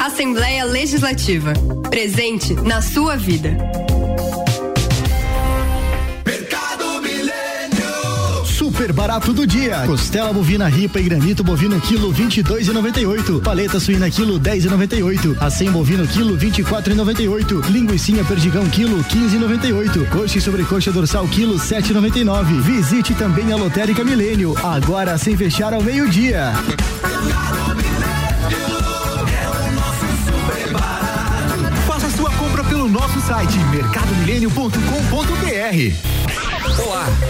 Assembleia 0.00 0.64
Legislativa. 0.64 1.52
Presente 1.90 2.54
na 2.54 2.80
sua 2.80 3.16
vida. 3.16 3.56
Super 8.78 8.92
barato 8.92 9.32
do 9.32 9.44
dia. 9.44 9.82
Costela 9.86 10.32
bovina 10.32 10.68
ripa 10.68 11.00
e 11.00 11.02
granito 11.02 11.42
bovino 11.42 11.80
quilo 11.80 12.14
22,98. 12.14 13.42
Paleta 13.42 13.80
suína 13.80 14.08
quilo 14.08 14.38
10,98. 14.38 15.36
Acém 15.40 15.68
bovino 15.68 16.06
quilo 16.06 16.38
24,98. 16.38 17.70
Linguiça 17.70 18.22
perdigão 18.22 18.70
quilo 18.70 19.02
15,98. 19.02 20.08
Coxa 20.10 20.38
e 20.38 20.40
sobrecoxa 20.40 20.92
dorsal 20.92 21.26
quilo 21.26 21.56
7,99. 21.56 22.60
Visite 22.60 23.14
também 23.14 23.52
a 23.52 23.56
Lotérica 23.56 24.04
Milênio. 24.04 24.54
Agora 24.62 25.18
sem 25.18 25.36
fechar 25.36 25.74
ao 25.74 25.82
meio-dia. 25.82 26.52
Faça 31.84 32.08
sua 32.10 32.30
compra 32.30 32.62
pelo 32.62 32.88
nosso 32.88 33.20
site 33.22 33.58
mercadomilênio.com.br. 33.72 36.47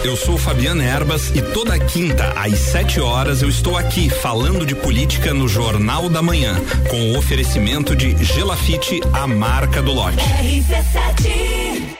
Eu 0.03 0.15
sou 0.15 0.37
Fabiana 0.37 0.83
Erbas 0.83 1.31
e 1.35 1.41
toda 1.41 1.77
quinta 1.77 2.33
às 2.35 2.57
7 2.57 2.99
horas 2.99 3.41
eu 3.41 3.49
estou 3.49 3.77
aqui 3.77 4.09
falando 4.09 4.65
de 4.65 4.73
política 4.75 5.33
no 5.33 5.47
Jornal 5.47 6.09
da 6.09 6.21
Manhã, 6.21 6.55
com 6.89 7.11
o 7.11 7.17
oferecimento 7.17 7.95
de 7.95 8.15
Gelafite, 8.23 9.01
a 9.13 9.27
marca 9.27 9.81
do 9.81 9.91
lote. 9.91 10.17
RC7 10.17 11.99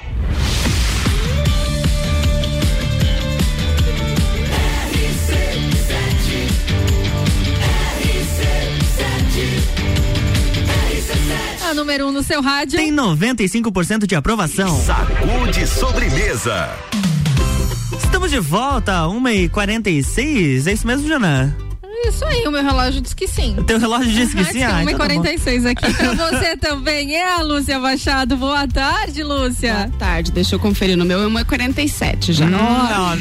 A 11.69 11.73
número 11.75 12.05
1 12.05 12.07
um 12.07 12.11
no 12.11 12.23
seu 12.23 12.41
rádio. 12.41 12.79
Tem 12.79 12.91
95% 12.91 14.07
de 14.07 14.15
aprovação. 14.15 14.81
Sacude 14.83 15.67
sobremesa. 15.67 16.75
Estamos 18.04 18.32
de 18.32 18.39
volta, 18.39 18.93
1h46. 19.08 20.68
É 20.68 20.74
isso 20.74 20.88
mesmo, 20.88 21.08
Jana? 21.08 21.68
Isso 22.06 22.24
aí, 22.26 22.47
o 22.47 22.52
meu 22.52 22.64
relógio 22.64 23.02
diz 23.02 23.14
que 23.14 23.28
sim. 23.28 23.56
O 23.58 23.64
teu 23.64 23.78
relógio 23.78 24.12
diz 24.12 24.34
que 24.34 24.43
sim? 24.45 24.64
Ah, 24.64 24.84
então 24.84 24.97
tá. 24.97 25.08
1h46 25.08 25.70
aqui 25.70 25.93
pra 25.93 26.14
você 26.30 26.58
também. 26.58 27.16
É 27.16 27.36
a 27.36 27.41
Lúcia 27.41 27.78
Machado. 27.78 28.38
Boa 28.38 28.68
tarde, 28.68 29.22
Lúcia. 29.22 29.74
Boa 29.74 30.00
tarde, 30.00 30.32
deixa 30.32 30.56
eu 30.56 30.60
conferir. 30.60 30.97
No 30.97 31.06
meu 31.06 31.22
é 31.22 31.28
1h47 31.28 32.32
já. 32.32 32.45
Não, 32.45 32.60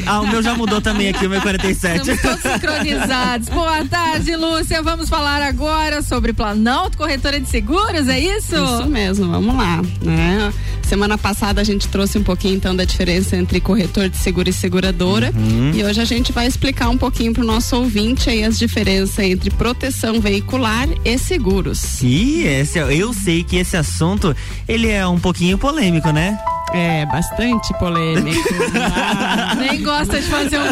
ah, 0.05 0.21
o 0.21 0.27
meu 0.27 0.41
já 0.41 0.55
mudou 0.55 0.81
também 0.81 1.09
aqui, 1.09 1.27
o 1.27 1.29
meu 1.29 1.41
47. 1.41 1.99
Estamos 1.99 2.21
todos 2.21 2.41
sincronizados. 2.41 3.49
Boa 3.49 3.85
tarde, 3.85 4.35
Lúcia. 4.35 4.81
Vamos 4.81 5.09
falar 5.09 5.41
agora 5.41 6.01
sobre 6.01 6.31
Planalto 6.33 6.97
Corretora 6.97 7.39
de 7.39 7.49
Seguros, 7.49 8.07
é 8.07 8.19
isso? 8.19 8.55
Isso 8.55 8.87
mesmo, 8.87 9.29
vamos 9.29 9.55
lá. 9.55 9.81
Né? 10.01 10.53
Semana 10.83 11.17
passada 11.17 11.61
a 11.61 11.63
gente 11.63 11.87
trouxe 11.87 12.17
um 12.17 12.23
pouquinho 12.23 12.55
então 12.55 12.75
da 12.75 12.83
diferença 12.83 13.37
entre 13.37 13.59
corretor 13.59 14.09
de 14.09 14.17
seguro 14.17 14.49
e 14.49 14.53
seguradora. 14.53 15.31
Uhum. 15.35 15.71
E 15.75 15.83
hoje 15.83 16.01
a 16.01 16.05
gente 16.05 16.31
vai 16.31 16.47
explicar 16.47 16.89
um 16.89 16.97
pouquinho 16.97 17.31
pro 17.33 17.43
nosso 17.43 17.75
ouvinte 17.75 18.29
aí 18.29 18.43
as 18.43 18.57
diferenças 18.57 18.68
entre 19.19 19.49
proteção 19.51 20.21
veicular 20.21 20.87
e 21.03 21.17
seguros. 21.17 22.01
Ih, 22.01 22.45
esse, 22.45 22.79
eu 22.79 23.13
sei 23.13 23.43
que 23.43 23.57
esse 23.57 23.75
assunto, 23.75 24.35
ele 24.67 24.89
é 24.89 25.05
um 25.07 25.19
pouquinho 25.19 25.57
polêmico, 25.57 26.11
né? 26.11 26.37
É, 26.73 27.05
bastante 27.07 27.73
polêmico. 27.79 28.39
Nem 29.57 29.81
gosta 29.81 30.21
de 30.21 30.27
fazer 30.27 30.59
um. 30.59 30.65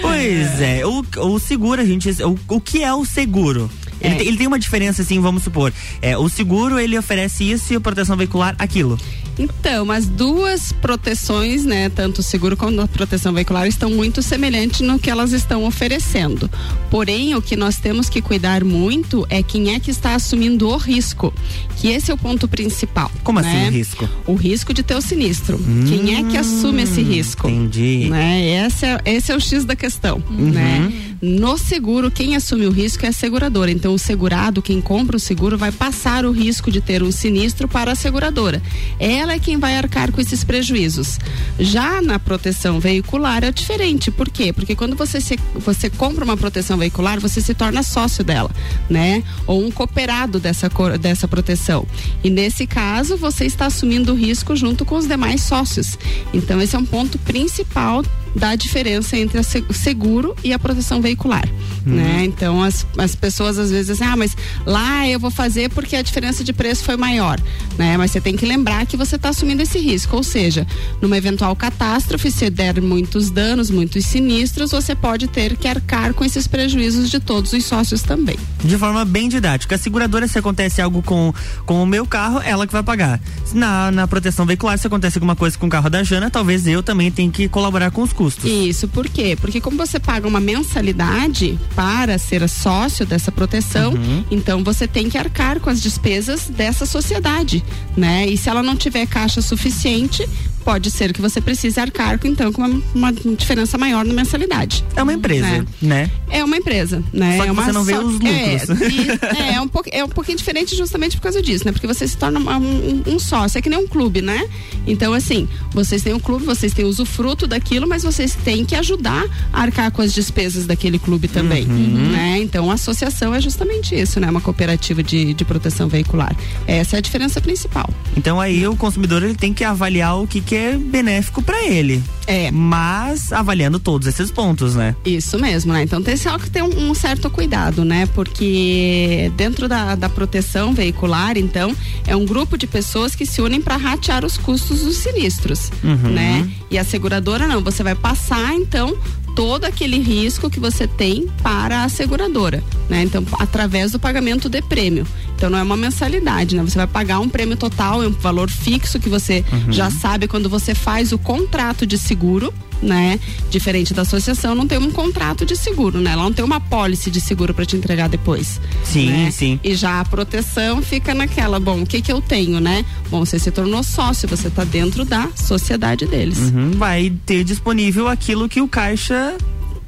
Pois 0.00 0.60
é, 0.60 0.84
o, 0.84 1.04
o 1.18 1.38
seguro, 1.38 1.80
a 1.80 1.84
gente. 1.84 2.10
O, 2.22 2.38
o 2.48 2.60
que 2.60 2.82
é 2.82 2.92
o 2.92 3.04
seguro? 3.04 3.70
Ele, 4.02 4.14
É. 4.14 4.16
tem, 4.18 4.26
ele 4.28 4.36
tem 4.36 4.46
uma 4.46 4.58
diferença, 4.58 5.02
assim, 5.02 5.20
vamos 5.20 5.42
supor. 5.42 5.72
É, 6.00 6.16
o 6.18 6.28
seguro, 6.28 6.78
ele 6.78 6.98
oferece 6.98 7.44
isso 7.50 7.72
e 7.72 7.76
a 7.76 7.80
proteção 7.80 8.16
veicular, 8.16 8.54
aquilo. 8.58 8.98
Então, 9.38 9.90
as 9.90 10.06
duas 10.06 10.72
proteções, 10.72 11.64
né, 11.64 11.88
tanto 11.88 12.18
o 12.18 12.22
seguro 12.22 12.54
quanto 12.54 12.80
a 12.82 12.86
proteção 12.86 13.32
veicular, 13.32 13.66
estão 13.66 13.88
muito 13.90 14.20
semelhantes 14.22 14.80
no 14.82 14.98
que 14.98 15.08
elas 15.08 15.32
estão 15.32 15.64
oferecendo. 15.64 16.50
Porém, 16.90 17.34
o 17.34 17.40
que 17.40 17.56
nós 17.56 17.78
temos 17.78 18.10
que 18.10 18.20
cuidar 18.20 18.62
muito 18.62 19.26
é 19.30 19.42
quem 19.42 19.74
é 19.74 19.80
que 19.80 19.90
está 19.90 20.14
assumindo 20.14 20.68
o 20.68 20.76
risco, 20.76 21.32
que 21.78 21.88
esse 21.88 22.10
é 22.10 22.14
o 22.14 22.18
ponto 22.18 22.46
principal. 22.46 23.10
Como 23.24 23.40
né? 23.40 23.48
assim 23.50 23.68
o 23.68 23.70
risco? 23.72 24.08
O 24.26 24.34
risco 24.34 24.74
de 24.74 24.82
ter 24.82 24.94
o 24.96 25.00
sinistro. 25.00 25.58
quem 25.88 26.16
é 26.16 26.22
que 26.24 26.36
assume 26.36 26.82
esse 26.82 27.00
risco? 27.02 27.48
Entendi. 27.48 28.08
Né? 28.10 28.66
Esse, 28.66 28.84
é, 28.84 29.00
esse 29.06 29.32
é 29.32 29.36
o 29.36 29.40
X 29.40 29.64
da 29.64 29.74
questão, 29.74 30.22
Uhum. 30.28 30.50
né? 30.50 30.92
No 31.22 31.56
seguro, 31.56 32.10
quem 32.10 32.34
assume 32.34 32.66
o 32.66 32.70
risco 32.72 33.06
é 33.06 33.08
a 33.08 33.12
seguradora. 33.12 33.70
Então, 33.70 33.91
o 33.94 33.98
segurado, 33.98 34.62
quem 34.62 34.80
compra 34.80 35.16
o 35.16 35.20
seguro, 35.20 35.58
vai 35.58 35.70
passar 35.70 36.24
o 36.24 36.32
risco 36.32 36.70
de 36.70 36.80
ter 36.80 37.02
um 37.02 37.12
sinistro 37.12 37.68
para 37.68 37.92
a 37.92 37.94
seguradora. 37.94 38.62
Ela 38.98 39.34
é 39.34 39.38
quem 39.38 39.58
vai 39.58 39.76
arcar 39.76 40.12
com 40.12 40.20
esses 40.20 40.44
prejuízos. 40.44 41.18
Já 41.58 42.00
na 42.02 42.18
proteção 42.18 42.80
veicular 42.80 43.44
é 43.44 43.52
diferente. 43.52 44.10
Por 44.10 44.28
quê? 44.28 44.52
Porque 44.52 44.74
quando 44.74 44.96
você, 44.96 45.20
se, 45.20 45.38
você 45.54 45.90
compra 45.90 46.24
uma 46.24 46.36
proteção 46.36 46.76
veicular, 46.76 47.20
você 47.20 47.40
se 47.40 47.54
torna 47.54 47.82
sócio 47.82 48.24
dela, 48.24 48.50
né? 48.88 49.22
Ou 49.46 49.64
um 49.64 49.70
cooperado 49.70 50.38
dessa, 50.38 50.70
dessa 51.00 51.28
proteção. 51.28 51.86
E 52.22 52.30
nesse 52.30 52.66
caso, 52.66 53.16
você 53.16 53.44
está 53.44 53.66
assumindo 53.66 54.12
o 54.12 54.16
risco 54.16 54.56
junto 54.56 54.84
com 54.84 54.96
os 54.96 55.06
demais 55.06 55.42
sócios. 55.42 55.98
Então, 56.32 56.60
esse 56.60 56.76
é 56.76 56.78
um 56.78 56.84
ponto 56.84 57.18
principal 57.18 58.02
da 58.34 58.54
diferença 58.54 59.16
entre 59.16 59.38
o 59.38 59.72
seguro 59.74 60.34
e 60.42 60.52
a 60.52 60.58
proteção 60.58 61.00
veicular, 61.00 61.46
Uhum. 61.86 61.94
né? 61.94 62.24
Então 62.24 62.62
as, 62.62 62.86
as 62.96 63.14
pessoas 63.14 63.58
às 63.58 63.70
vezes 63.70 63.88
dizem, 63.88 64.06
ah, 64.06 64.16
mas 64.16 64.36
lá 64.64 65.06
eu 65.08 65.18
vou 65.18 65.30
fazer 65.30 65.68
porque 65.70 65.96
a 65.96 66.02
diferença 66.02 66.44
de 66.44 66.52
preço 66.52 66.84
foi 66.84 66.96
maior, 66.96 67.40
né? 67.76 67.96
Mas 67.96 68.10
você 68.12 68.20
tem 68.20 68.36
que 68.36 68.46
lembrar 68.46 68.86
que 68.86 68.96
você 68.96 69.16
está 69.16 69.30
assumindo 69.30 69.62
esse 69.62 69.78
risco, 69.78 70.16
ou 70.16 70.22
seja, 70.22 70.66
numa 71.00 71.16
eventual 71.16 71.54
catástrofe, 71.56 72.30
se 72.30 72.48
der 72.48 72.80
muitos 72.80 73.30
danos, 73.30 73.70
muitos 73.70 74.04
sinistros, 74.06 74.70
você 74.70 74.94
pode 74.94 75.26
ter 75.26 75.56
que 75.56 75.66
arcar 75.68 76.14
com 76.14 76.24
esses 76.24 76.46
prejuízos 76.46 77.10
de 77.10 77.18
todos 77.20 77.52
os 77.52 77.64
sócios 77.64 78.02
também. 78.02 78.36
De 78.64 78.78
forma 78.78 79.04
bem 79.04 79.28
didática. 79.28 79.74
A 79.74 79.78
seguradora, 79.78 80.28
se 80.28 80.38
acontece 80.38 80.80
algo 80.80 81.02
com, 81.02 81.34
com 81.66 81.82
o 81.82 81.86
meu 81.86 82.06
carro, 82.06 82.40
ela 82.44 82.66
que 82.66 82.72
vai 82.72 82.82
pagar. 82.82 83.20
Na, 83.52 83.90
na 83.90 84.06
proteção 84.08 84.46
veicular, 84.46 84.78
se 84.78 84.86
acontece 84.86 85.18
alguma 85.18 85.34
coisa 85.36 85.58
com 85.58 85.66
o 85.66 85.70
carro 85.70 85.90
da 85.90 86.02
Jana, 86.02 86.30
talvez 86.30 86.66
eu 86.66 86.82
também 86.82 87.10
tenha 87.10 87.30
que 87.30 87.48
colaborar 87.48 87.90
com 87.90 88.02
os 88.02 88.12
custos. 88.12 88.21
Isso, 88.48 88.88
por 88.88 89.08
quê? 89.08 89.36
Porque 89.40 89.60
como 89.60 89.76
você 89.76 89.98
paga 89.98 90.26
uma 90.28 90.40
mensalidade 90.40 91.58
para 91.74 92.18
ser 92.18 92.48
sócio 92.48 93.04
dessa 93.06 93.30
proteção, 93.32 93.92
Uhum. 93.92 94.24
então 94.30 94.62
você 94.64 94.86
tem 94.86 95.08
que 95.08 95.16
arcar 95.18 95.60
com 95.60 95.70
as 95.70 95.80
despesas 95.80 96.48
dessa 96.48 96.84
sociedade, 96.86 97.62
né? 97.96 98.26
E 98.26 98.36
se 98.36 98.48
ela 98.48 98.62
não 98.62 98.76
tiver 98.76 99.06
caixa 99.06 99.40
suficiente, 99.42 100.28
pode 100.64 100.90
ser 100.90 101.12
que 101.12 101.20
você 101.20 101.40
precise 101.40 101.78
arcar 101.80 102.18
com, 102.18 102.28
então 102.28 102.52
com 102.52 102.62
uma, 102.62 102.82
uma 102.94 103.12
diferença 103.12 103.76
maior 103.76 104.04
na 104.04 104.14
mensalidade. 104.14 104.84
É 104.96 105.02
uma 105.02 105.12
empresa, 105.12 105.46
né? 105.46 105.64
né? 105.80 106.10
É 106.30 106.44
uma 106.44 106.56
empresa, 106.56 107.02
né? 107.12 107.36
Só 107.36 107.42
que 107.44 107.48
é 107.48 107.52
uma 107.52 107.64
você 107.64 107.72
não 107.72 107.84
vê 107.84 107.94
os 107.96 108.12
lucros. 108.14 108.22
É, 108.32 109.52
e- 109.52 109.54
é, 109.54 109.60
um 109.60 109.68
pouco, 109.68 109.88
é 109.92 110.04
um 110.04 110.08
pouquinho 110.08 110.38
diferente 110.38 110.74
justamente 110.76 111.16
por 111.16 111.22
causa 111.22 111.42
disso, 111.42 111.64
né? 111.64 111.72
Porque 111.72 111.86
você 111.86 112.06
se 112.06 112.16
torna 112.16 112.38
uma- 112.38 112.58
um, 112.58 113.02
um 113.06 113.18
sócio, 113.18 113.58
é 113.58 113.62
que 113.62 113.68
nem 113.68 113.78
um 113.78 113.86
clube, 113.86 114.22
né? 114.22 114.48
Então, 114.86 115.12
assim, 115.12 115.48
vocês 115.72 116.02
têm 116.02 116.14
um 116.14 116.20
clube, 116.20 116.44
vocês 116.44 116.72
têm 116.72 116.84
usufruto 116.84 117.46
daquilo, 117.46 117.86
mas 117.88 118.02
vocês 118.02 118.34
têm 118.34 118.64
que 118.64 118.74
ajudar 118.74 119.24
a 119.52 119.60
arcar 119.62 119.90
com 119.90 120.02
as 120.02 120.12
despesas 120.12 120.66
daquele 120.66 120.98
clube 120.98 121.28
também, 121.28 121.64
Uhum. 121.66 122.10
né? 122.12 122.38
Então, 122.40 122.70
a 122.70 122.74
associação 122.74 123.34
é 123.34 123.40
justamente 123.40 123.94
isso, 123.94 124.18
né? 124.20 124.30
Uma 124.30 124.40
cooperativa 124.40 125.02
de, 125.02 125.34
de 125.34 125.44
proteção 125.44 125.88
veicular. 125.88 126.34
Essa 126.66 126.96
é 126.96 126.98
a 126.98 127.00
diferença 127.02 127.40
principal. 127.40 127.88
Então 128.16 128.40
aí 128.40 128.66
o 128.66 128.76
consumidor 128.76 129.22
ele 129.22 129.34
tem 129.34 129.52
que 129.54 129.64
avaliar 129.64 130.18
o 130.20 130.26
que, 130.26 130.40
que 130.52 130.56
é 130.56 130.76
benéfico 130.76 131.42
para 131.42 131.64
ele. 131.64 132.02
É. 132.26 132.50
Mas 132.50 133.32
avaliando 133.32 133.80
todos 133.80 134.06
esses 134.06 134.30
pontos, 134.30 134.74
né? 134.74 134.94
Isso 135.02 135.38
mesmo, 135.38 135.72
né? 135.72 135.82
Então 135.82 136.02
tem 136.02 136.14
só 136.14 136.38
que 136.38 136.50
ter 136.50 136.62
um, 136.62 136.90
um 136.90 136.94
certo 136.94 137.30
cuidado, 137.30 137.86
né? 137.86 138.04
Porque 138.14 139.32
dentro 139.34 139.66
da, 139.66 139.94
da 139.94 140.10
proteção 140.10 140.74
veicular, 140.74 141.38
então, 141.38 141.74
é 142.06 142.14
um 142.14 142.26
grupo 142.26 142.58
de 142.58 142.66
pessoas 142.66 143.14
que 143.14 143.24
se 143.24 143.40
unem 143.40 143.62
para 143.62 143.78
ratear 143.78 144.26
os 144.26 144.36
custos 144.36 144.80
dos 144.82 144.98
sinistros, 144.98 145.70
Uhum. 145.82 146.10
né? 146.10 146.46
E 146.70 146.76
a 146.76 146.84
seguradora 146.84 147.46
não, 147.46 147.62
você 147.62 147.82
vai 147.82 147.94
passar 147.94 148.54
então 148.54 148.94
todo 149.34 149.64
aquele 149.64 149.98
risco 149.98 150.50
que 150.50 150.60
você 150.60 150.86
tem 150.86 151.28
para 151.42 151.84
a 151.84 151.88
seguradora, 151.88 152.62
né? 152.90 153.02
Então, 153.02 153.24
através 153.38 153.92
do 153.92 153.98
pagamento 153.98 154.50
de 154.50 154.60
prêmio. 154.60 155.06
Então 155.42 155.50
não 155.50 155.58
é 155.58 155.62
uma 155.64 155.76
mensalidade, 155.76 156.54
né? 156.54 156.62
Você 156.62 156.76
vai 156.78 156.86
pagar 156.86 157.18
um 157.18 157.28
prêmio 157.28 157.56
total, 157.56 158.00
é 158.00 158.06
um 158.06 158.12
valor 158.12 158.48
fixo 158.48 159.00
que 159.00 159.08
você 159.08 159.44
Uhum. 159.52 159.72
já 159.72 159.90
sabe 159.90 160.28
quando 160.28 160.48
você 160.48 160.72
faz 160.72 161.10
o 161.10 161.18
contrato 161.18 161.84
de 161.84 161.98
seguro, 161.98 162.54
né? 162.80 163.18
Diferente 163.50 163.92
da 163.92 164.02
associação, 164.02 164.54
não 164.54 164.68
tem 164.68 164.78
um 164.78 164.92
contrato 164.92 165.44
de 165.44 165.56
seguro, 165.56 166.00
né? 166.00 166.12
Ela 166.12 166.22
não 166.22 166.32
tem 166.32 166.44
uma 166.44 166.60
pólice 166.60 167.10
de 167.10 167.20
seguro 167.20 167.52
para 167.52 167.66
te 167.66 167.74
entregar 167.74 168.08
depois. 168.08 168.60
Sim, 168.84 169.10
né? 169.10 169.30
sim. 169.32 169.58
E 169.64 169.74
já 169.74 169.98
a 169.98 170.04
proteção 170.04 170.80
fica 170.80 171.12
naquela, 171.12 171.58
bom, 171.58 171.82
o 171.82 171.86
que 171.86 172.00
que 172.00 172.12
eu 172.12 172.20
tenho, 172.20 172.60
né? 172.60 172.84
Bom, 173.10 173.24
você 173.24 173.36
se 173.36 173.50
tornou 173.50 173.82
sócio, 173.82 174.28
você 174.28 174.48
tá 174.48 174.62
dentro 174.62 175.04
da 175.04 175.28
sociedade 175.34 176.06
deles. 176.06 176.38
Uhum, 176.38 176.70
Vai 176.76 177.12
ter 177.26 177.42
disponível 177.42 178.06
aquilo 178.06 178.48
que 178.48 178.60
o 178.60 178.68
caixa 178.68 179.36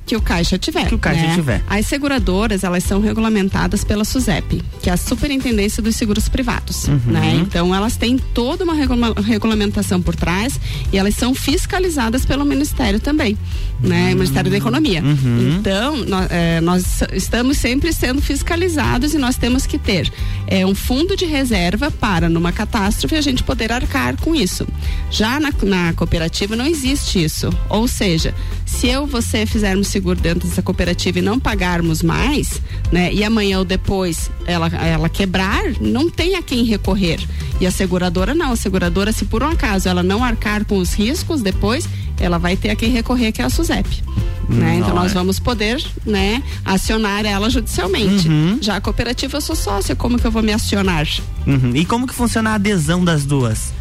que 0.07 0.15
o 0.17 0.21
caixa 0.21 0.59
tiver. 0.59 0.87
Que 0.87 0.95
o 0.95 0.99
caixa 0.99 1.23
né? 1.27 1.35
tiver. 1.35 1.63
As 1.67 1.87
seguradoras, 1.87 2.63
elas 2.63 2.85
são 2.85 3.01
regulamentadas 3.01 3.85
pela 3.85 4.05
SUSEP, 4.05 4.63
que 4.83 4.91
é 4.91 4.93
a 4.93 4.97
Superintendência 4.99 5.83
dos 5.83 5.97
Seguros 5.97 6.29
Privados, 6.29 6.87
Uhum. 6.89 7.01
né? 7.07 7.35
Então, 7.41 7.75
elas 7.75 7.97
têm 7.97 8.19
toda 8.19 8.65
uma 8.65 8.75
regula- 8.75 9.15
regulamentação 9.23 10.03
por 10.03 10.15
trás 10.15 10.61
e 10.93 10.99
elas 10.99 11.15
são 11.15 11.35
fiscalizadas 11.35 12.27
pelo 12.27 12.45
Ministério 12.45 13.01
também, 13.01 13.39
né? 13.81 14.13
O 14.13 14.17
Ministério 14.17 14.51
da 14.51 14.57
Economia. 14.59 15.03
Uhum. 15.03 15.57
Então, 15.59 15.97
nó- 16.05 16.27
eh, 16.29 16.61
nós 16.61 17.01
estamos 17.13 17.57
sempre 17.57 17.93
sendo 17.93 18.21
fiscalizados 18.21 19.15
e 19.15 19.19
nós 19.19 19.37
temos 19.37 19.65
que 19.67 19.79
ter 19.79 20.13
eh, 20.47 20.67
um 20.67 20.75
fundo 20.75 21.17
de 21.17 21.25
reserva 21.25 21.91
para, 21.91 22.29
numa 22.29 22.53
catástrofe, 22.53 23.15
a 23.17 23.21
gente 23.23 23.43
poder 23.43 23.73
arcar 23.73 24.17
com 24.21 24.35
isso. 24.35 24.67
Já 25.11 25.41
na, 25.41 25.51
na 25.63 25.93
cooperativa 25.95 26.55
não 26.55 26.67
existe 26.67 27.25
isso. 27.25 27.49
Ou 27.71 27.89
seja, 27.89 28.35
se 28.67 28.87
eu 28.89 29.07
você 29.07 29.47
fizermos 29.47 29.94
seguro 29.95 30.21
dentro 30.21 30.49
dessa 30.49 30.61
cooperativa 30.61 31.21
e 31.21 31.23
não 31.23 31.39
pagarmos 31.39 32.03
mais, 32.03 32.61
né? 32.91 33.13
E 33.13 33.23
amanhã 33.23 33.61
ou 33.61 33.65
depois 33.65 34.29
ela, 34.45 34.67
ela 34.67 35.09
quebrar, 35.09 35.63
não 35.81 36.11
tem 36.11 36.35
a 36.35 36.43
quem 36.43 36.65
recorrer. 36.65 37.21
E 37.61 37.67
a 37.67 37.71
seguradora 37.71 38.35
não. 38.35 38.51
A 38.51 38.57
seguradora, 38.57 39.13
se 39.13 39.25
por 39.25 39.43
um 39.45 39.49
acaso 39.49 39.89
ela 39.89 40.03
não 40.03 40.25
arcar 40.25 40.65
com 40.65 40.79
os 40.79 40.93
riscos 40.93 41.43
depois, 41.43 41.89
ela 42.19 42.39
vai 42.39 42.57
ter 42.57 42.71
a 42.71 42.77
quem 42.77 42.91
recorrer, 42.91 43.31
que 43.31 43.41
é 43.41 43.45
a 43.45 43.51
SUSEP. 43.51 44.03
Né? 44.49 44.77
Então 44.77 44.95
nós 44.95 45.05
Olha. 45.05 45.15
vamos 45.15 45.39
poder, 45.39 45.83
né, 46.05 46.43
acionar 46.65 47.25
ela 47.25 47.49
judicialmente. 47.49 48.29
Uhum. 48.29 48.59
Já 48.61 48.77
a 48.77 48.81
cooperativa 48.81 49.37
eu 49.37 49.41
sou 49.41 49.57
sócia, 49.57 49.95
como 49.95 50.19
que 50.19 50.27
eu 50.27 50.31
vou 50.31 50.43
me 50.43 50.53
acionar? 50.53 51.07
Uhum. 51.47 51.71
E 51.75 51.85
como 51.85 52.07
que 52.07 52.15
funciona 52.15 52.51
a 52.51 52.55
adesão 52.55 53.05
das 53.05 53.25
duas? 53.25 53.73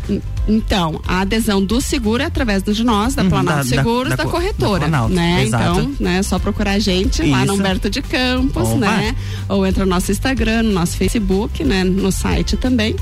Então, 0.47 0.99
a 1.07 1.21
adesão 1.21 1.63
do 1.63 1.79
seguro 1.79 2.21
é 2.21 2.25
através 2.25 2.61
de 2.63 2.83
nós, 2.83 3.15
da 3.15 3.23
Uhum, 3.23 3.29
Planalto 3.29 3.69
da- 3.69 3.75
da- 3.75 3.81
Seguros, 3.81 4.09
da 4.09 4.15
da, 4.17 4.23
co- 4.25 4.31
corretora, 4.31 4.79
da 4.81 4.87
Planalto, 4.87 5.13
né? 5.15 5.43
exato. 5.43 5.79
Então, 5.79 5.95
né, 5.99 6.17
é 6.17 6.23
só 6.23 6.37
procurar 6.37 6.71
a 6.71 6.79
gente 6.79 7.21
lá 7.23 7.39
no 7.39 7.45
Isso. 7.45 7.53
Humberto 7.53 7.89
de 7.89 8.01
Campos, 8.01 8.67
Opa. 8.69 8.77
né? 8.77 9.15
Ou 9.47 9.65
entra 9.65 9.85
no 9.85 9.89
nosso 9.91 10.11
Instagram, 10.11 10.63
no 10.63 10.71
nosso 10.73 10.97
Facebook, 10.97 11.63
né? 11.63 11.83
No 11.85 12.11
site 12.11 12.57
também. 12.57 12.95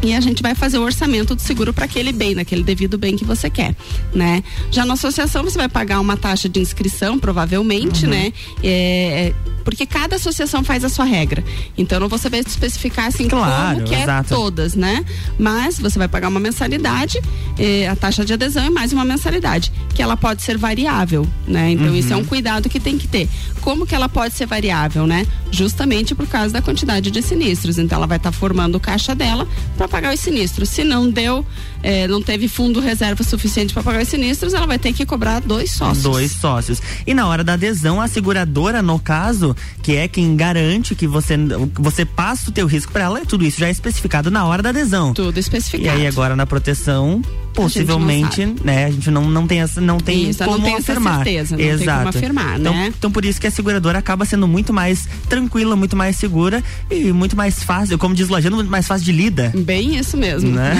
E 0.00 0.14
a 0.14 0.20
gente 0.20 0.42
vai 0.42 0.54
fazer 0.54 0.78
o 0.78 0.82
orçamento 0.82 1.34
do 1.34 1.40
seguro 1.42 1.72
para 1.74 1.86
aquele 1.86 2.12
bem, 2.12 2.32
naquele 2.34 2.62
devido 2.62 2.96
bem 2.96 3.16
que 3.16 3.24
você 3.24 3.50
quer, 3.50 3.74
né? 4.14 4.44
Já 4.70 4.84
na 4.84 4.94
associação 4.94 5.42
você 5.42 5.58
vai 5.58 5.68
pagar 5.68 5.98
uma 5.98 6.16
taxa 6.16 6.48
de 6.48 6.60
inscrição, 6.60 7.18
provavelmente, 7.18 8.04
Uhum. 8.04 8.10
né? 8.12 8.32
É, 8.62 9.32
porque 9.68 9.84
cada 9.84 10.16
associação 10.16 10.64
faz 10.64 10.82
a 10.82 10.88
sua 10.88 11.04
regra. 11.04 11.44
Então 11.76 11.96
eu 11.96 12.00
não 12.00 12.08
vou 12.08 12.18
saber 12.18 12.38
especificar 12.38 13.04
assim 13.08 13.28
Claro, 13.28 13.74
como 13.80 13.86
que 13.86 13.94
é 13.94 14.02
exato. 14.02 14.34
todas, 14.34 14.74
né? 14.74 15.04
Mas 15.38 15.78
você 15.78 15.98
vai 15.98 16.08
pagar 16.08 16.28
uma 16.28 16.40
mensalidade, 16.40 17.20
eh, 17.58 17.86
a 17.86 17.94
taxa 17.94 18.24
de 18.24 18.32
adesão 18.32 18.64
e 18.64 18.70
mais 18.70 18.94
uma 18.94 19.04
mensalidade, 19.04 19.70
que 19.94 20.00
ela 20.00 20.16
pode 20.16 20.40
ser 20.40 20.56
variável, 20.56 21.28
né? 21.46 21.70
Então 21.72 21.88
Uhum. 21.88 21.96
isso 21.96 22.10
é 22.14 22.16
um 22.16 22.24
cuidado 22.24 22.66
que 22.70 22.80
tem 22.80 22.96
que 22.96 23.06
ter. 23.06 23.28
Como 23.60 23.86
que 23.86 23.94
ela 23.94 24.08
pode 24.08 24.32
ser 24.32 24.46
variável, 24.46 25.06
né? 25.06 25.26
Justamente 25.50 26.14
por 26.14 26.26
causa 26.26 26.54
da 26.54 26.62
quantidade 26.62 27.10
de 27.10 27.20
sinistros. 27.20 27.76
Então 27.76 27.98
ela 27.98 28.06
vai 28.06 28.16
estar 28.16 28.32
formando 28.32 28.76
o 28.76 28.80
caixa 28.80 29.14
dela 29.14 29.46
para 29.76 29.86
pagar 29.86 30.14
os 30.14 30.20
sinistros. 30.20 30.70
Se 30.70 30.82
não 30.82 31.10
deu, 31.10 31.44
eh, 31.82 32.08
não 32.08 32.22
teve 32.22 32.48
fundo 32.48 32.80
reserva 32.80 33.22
suficiente 33.22 33.74
para 33.74 33.82
pagar 33.82 34.00
os 34.02 34.08
sinistros, 34.08 34.54
ela 34.54 34.66
vai 34.66 34.78
ter 34.78 34.94
que 34.94 35.04
cobrar 35.04 35.40
dois 35.40 35.72
sócios. 35.72 36.02
Dois 36.04 36.32
sócios. 36.32 36.80
E 37.06 37.12
na 37.12 37.26
hora 37.26 37.44
da 37.44 37.52
adesão, 37.52 38.00
a 38.00 38.08
seguradora, 38.08 38.80
no 38.80 38.98
caso, 38.98 39.54
que 39.82 39.96
é 39.96 40.08
quem 40.08 40.36
garante 40.36 40.94
que 40.94 41.06
você, 41.06 41.36
você 41.74 42.04
passa 42.04 42.50
o 42.50 42.52
teu 42.52 42.66
risco 42.66 42.92
para 42.92 43.04
ela, 43.04 43.26
tudo 43.26 43.44
isso 43.44 43.58
já 43.58 43.68
é 43.68 43.70
especificado 43.70 44.30
na 44.30 44.44
hora 44.46 44.62
da 44.62 44.70
adesão. 44.70 45.14
Tudo 45.14 45.38
especificado. 45.38 45.84
E 45.84 45.88
aí 45.88 46.06
agora 46.06 46.36
na 46.36 46.46
proteção, 46.46 47.22
possivelmente, 47.62 48.46
sabe. 48.46 48.60
né, 48.64 48.84
a 48.86 48.90
gente 48.90 49.10
não, 49.10 49.28
não 49.28 49.46
tem 49.46 49.60
essa, 49.60 49.80
não 49.80 49.98
tem 49.98 50.30
Isso, 50.30 50.44
como 50.44 50.58
não 50.58 50.64
tem 50.64 50.74
essa 50.74 50.92
afirmar. 50.92 51.16
certeza, 51.16 51.56
não 51.56 51.64
tem 51.64 51.68
Exato. 51.72 51.98
como 51.98 52.08
afirmar, 52.08 52.60
então, 52.60 52.72
né? 52.72 52.92
Então 52.96 53.10
por 53.10 53.24
isso 53.24 53.40
que 53.40 53.46
a 53.46 53.50
seguradora 53.50 53.98
acaba 53.98 54.24
sendo 54.24 54.46
muito 54.46 54.72
mais 54.72 55.08
tranquila, 55.28 55.76
muito 55.76 55.96
mais 55.96 56.16
segura 56.16 56.62
e 56.90 57.12
muito 57.12 57.36
mais 57.36 57.62
fácil, 57.62 57.98
como 57.98 58.14
diz 58.14 58.28
o 58.28 58.32
Lajano, 58.32 58.56
muito 58.56 58.70
mais 58.70 58.86
fácil 58.86 59.04
de 59.04 59.12
lida. 59.12 59.52
Bem 59.56 59.96
isso 59.96 60.16
mesmo. 60.16 60.50
Né? 60.50 60.74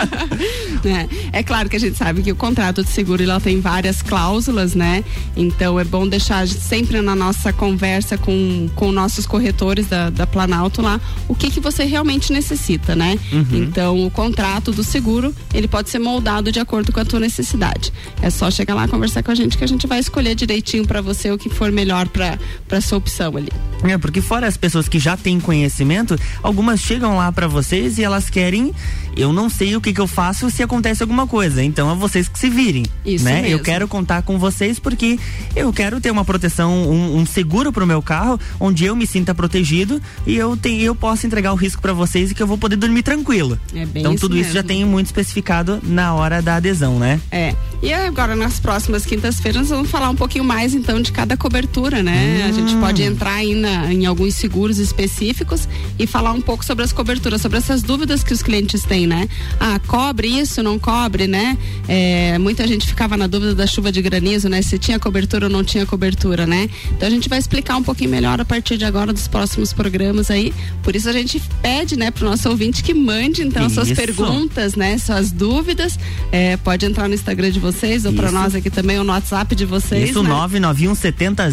né? 0.82 1.08
É 1.32 1.42
claro 1.42 1.68
que 1.68 1.76
a 1.76 1.80
gente 1.80 1.96
sabe 1.96 2.22
que 2.22 2.32
o 2.32 2.36
contrato 2.36 2.82
de 2.82 2.90
seguro 2.90 3.22
ele 3.22 3.34
tem 3.40 3.60
várias 3.60 4.00
cláusulas, 4.00 4.74
né? 4.74 5.04
Então 5.36 5.78
é 5.78 5.84
bom 5.84 6.06
deixar 6.06 6.46
sempre 6.46 7.00
na 7.00 7.14
nossa 7.14 7.52
conversa 7.52 8.16
com, 8.16 8.68
com 8.74 8.92
nossos 8.92 9.26
corretores 9.26 9.86
da, 9.86 10.10
da 10.10 10.26
Planalto 10.26 10.80
lá 10.80 11.00
o 11.28 11.34
que 11.34 11.50
que 11.50 11.60
você 11.60 11.84
realmente 11.84 12.32
necessita, 12.32 12.94
né? 12.94 13.18
Uhum. 13.32 13.46
Então 13.52 14.06
o 14.06 14.10
contrato 14.10 14.72
do 14.72 14.84
seguro 14.84 15.34
ele 15.52 15.68
pode 15.74 15.90
ser 15.90 15.98
moldado 15.98 16.52
de 16.52 16.60
acordo 16.60 16.92
com 16.92 17.00
a 17.00 17.04
tua 17.04 17.18
necessidade. 17.18 17.92
É 18.22 18.30
só 18.30 18.48
chegar 18.48 18.74
lá 18.76 18.86
conversar 18.86 19.24
com 19.24 19.32
a 19.32 19.34
gente 19.34 19.58
que 19.58 19.64
a 19.64 19.66
gente 19.66 19.88
vai 19.88 19.98
escolher 19.98 20.36
direitinho 20.36 20.86
para 20.86 21.00
você 21.00 21.32
o 21.32 21.36
que 21.36 21.50
for 21.50 21.72
melhor 21.72 22.06
para 22.06 22.38
para 22.68 22.80
sua 22.80 22.98
opção 22.98 23.36
ali. 23.36 23.48
É, 23.82 23.98
porque 23.98 24.20
fora 24.20 24.46
as 24.46 24.56
pessoas 24.56 24.88
que 24.88 25.00
já 25.00 25.16
têm 25.16 25.40
conhecimento, 25.40 26.16
algumas 26.44 26.78
chegam 26.78 27.16
lá 27.16 27.32
pra 27.32 27.48
vocês 27.48 27.98
e 27.98 28.04
elas 28.04 28.30
querem, 28.30 28.72
eu 29.16 29.32
não 29.32 29.48
sei 29.50 29.74
o 29.74 29.80
que 29.80 29.92
que 29.92 30.00
eu 30.00 30.06
faço 30.06 30.48
se, 30.48 30.62
acon- 30.62 30.74
acontece 30.74 31.02
alguma 31.02 31.26
coisa. 31.26 31.62
Então 31.62 31.90
é 31.90 31.94
vocês 31.96 32.28
que 32.28 32.38
se 32.38 32.48
virem, 32.50 32.84
Isso 33.04 33.24
né? 33.24 33.38
Eu 33.40 33.42
mesmo. 33.42 33.62
quero 33.64 33.88
contar 33.88 34.22
com 34.22 34.38
vocês 34.38 34.78
porque 34.78 35.18
eu 35.56 35.72
quero 35.72 36.00
ter 36.00 36.10
uma 36.10 36.24
proteção, 36.24 36.70
um, 36.88 37.18
um 37.18 37.26
seguro 37.26 37.72
pro 37.72 37.86
meu 37.86 38.00
carro, 38.02 38.38
onde 38.60 38.84
eu 38.84 38.94
me 38.94 39.06
sinta 39.06 39.34
protegido 39.34 40.00
e 40.26 40.36
eu 40.36 40.56
tenho, 40.56 40.80
eu 40.82 40.94
posso 40.94 41.26
entregar 41.26 41.52
o 41.52 41.56
risco 41.56 41.80
para 41.82 41.92
vocês 41.92 42.30
e 42.30 42.34
que 42.34 42.42
eu 42.42 42.46
vou 42.46 42.58
poder 42.58 42.76
dormir 42.76 43.02
tranquilo. 43.02 43.58
É 43.74 43.86
bem 43.86 44.02
então 44.02 44.14
tudo 44.16 44.36
isso 44.36 44.52
já 44.52 44.62
tem 44.62 44.84
muito 44.84 45.06
especificado 45.06 45.53
na 45.82 46.14
hora 46.14 46.42
da 46.42 46.56
adesão, 46.56 46.98
né? 46.98 47.20
É. 47.30 47.54
E 47.82 47.92
agora 47.92 48.34
nas 48.34 48.58
próximas 48.58 49.04
quintas-feiras 49.04 49.62
nós 49.62 49.68
vamos 49.68 49.90
falar 49.90 50.08
um 50.08 50.14
pouquinho 50.16 50.42
mais 50.42 50.72
então 50.72 51.02
de 51.02 51.12
cada 51.12 51.36
cobertura, 51.36 52.02
né? 52.02 52.46
A 52.48 52.52
gente 52.52 52.74
pode 52.76 53.02
entrar 53.02 53.34
aí 53.34 53.54
na- 53.54 53.92
em 53.92 54.06
alguns 54.06 54.34
seguros 54.36 54.78
específicos 54.78 55.68
e 55.98 56.06
falar 56.06 56.32
um 56.32 56.40
pouco 56.40 56.64
sobre 56.64 56.82
as 56.82 56.94
coberturas, 56.94 57.42
sobre 57.42 57.58
essas 57.58 57.82
dúvidas 57.82 58.24
que 58.24 58.32
os 58.32 58.42
clientes 58.42 58.84
têm, 58.84 59.06
né? 59.06 59.28
Ah, 59.60 59.78
cobre 59.86 60.28
isso, 60.28 60.62
não 60.62 60.78
cobre, 60.78 61.26
né? 61.26 61.58
É, 61.86 62.38
muita 62.38 62.66
gente 62.66 62.86
ficava 62.86 63.18
na 63.18 63.26
dúvida 63.26 63.54
da 63.54 63.66
chuva 63.66 63.92
de 63.92 64.00
granizo, 64.00 64.48
né? 64.48 64.62
Se 64.62 64.78
tinha 64.78 64.98
cobertura 64.98 65.44
ou 65.46 65.52
não 65.52 65.62
tinha 65.62 65.84
cobertura, 65.84 66.46
né? 66.46 66.70
Então 66.92 67.06
a 67.06 67.10
gente 67.10 67.28
vai 67.28 67.38
explicar 67.38 67.76
um 67.76 67.82
pouquinho 67.82 68.08
melhor 68.08 68.40
a 68.40 68.46
partir 68.46 68.78
de 68.78 68.86
agora 68.86 69.12
dos 69.12 69.28
próximos 69.28 69.74
programas 69.74 70.30
aí. 70.30 70.54
Por 70.82 70.96
isso 70.96 71.06
a 71.06 71.12
gente 71.12 71.40
pede, 71.60 71.98
né, 71.98 72.10
pro 72.10 72.24
nosso 72.24 72.48
ouvinte 72.48 72.82
que 72.82 72.94
mande 72.94 73.42
então 73.42 73.68
suas 73.68 73.88
Isso. 73.88 73.96
perguntas, 74.00 74.74
né? 74.74 74.96
Suas 74.96 75.30
dúvidas. 75.30 75.98
É, 76.32 76.56
pode 76.56 76.86
entrar 76.86 77.08
no 77.08 77.14
Instagram 77.14 77.50
de 77.50 77.58
vocês 77.64 78.04
ou 78.04 78.12
para 78.12 78.30
nós 78.30 78.54
aqui 78.54 78.68
também, 78.70 78.98
no 78.98 79.12
WhatsApp 79.12 79.54
de 79.54 79.64
vocês. 79.64 80.10
Isso, 80.10 80.22
né? 80.22 80.28
991 80.28 80.94
70 80.94 81.48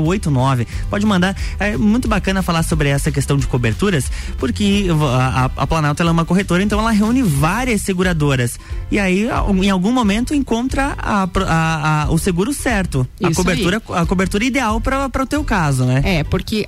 0089. 0.00 0.66
Pode 0.90 1.06
mandar. 1.06 1.36
É 1.58 1.76
muito 1.76 2.08
bacana 2.08 2.42
falar 2.42 2.62
sobre 2.62 2.88
essa 2.88 3.10
questão 3.10 3.36
de 3.36 3.46
coberturas, 3.46 4.10
porque 4.38 4.86
a, 4.90 5.44
a- 5.44 5.50
a 5.62 5.66
Planalto 5.66 6.02
ela 6.02 6.10
é 6.10 6.12
uma 6.12 6.24
corretora, 6.24 6.62
então 6.62 6.78
ela 6.78 6.90
reúne 6.90 7.22
várias 7.22 7.82
seguradoras. 7.82 8.58
E 8.90 8.98
aí, 8.98 9.28
a- 9.30 9.44
em 9.50 9.70
algum 9.70 9.92
momento, 9.92 10.34
encontra 10.34 10.94
a 10.98 11.22
a- 11.22 12.02
a- 12.04 12.10
o 12.10 12.18
seguro 12.18 12.52
certo. 12.52 13.06
A 13.22 13.28
Isso 13.30 13.36
cobertura, 13.40 13.82
a 13.90 14.06
cobertura 14.06 14.44
ideal 14.44 14.80
para 14.80 15.06
o 15.22 15.26
teu 15.26 15.44
caso, 15.44 15.84
né? 15.84 16.00
É, 16.04 16.24
porque 16.24 16.66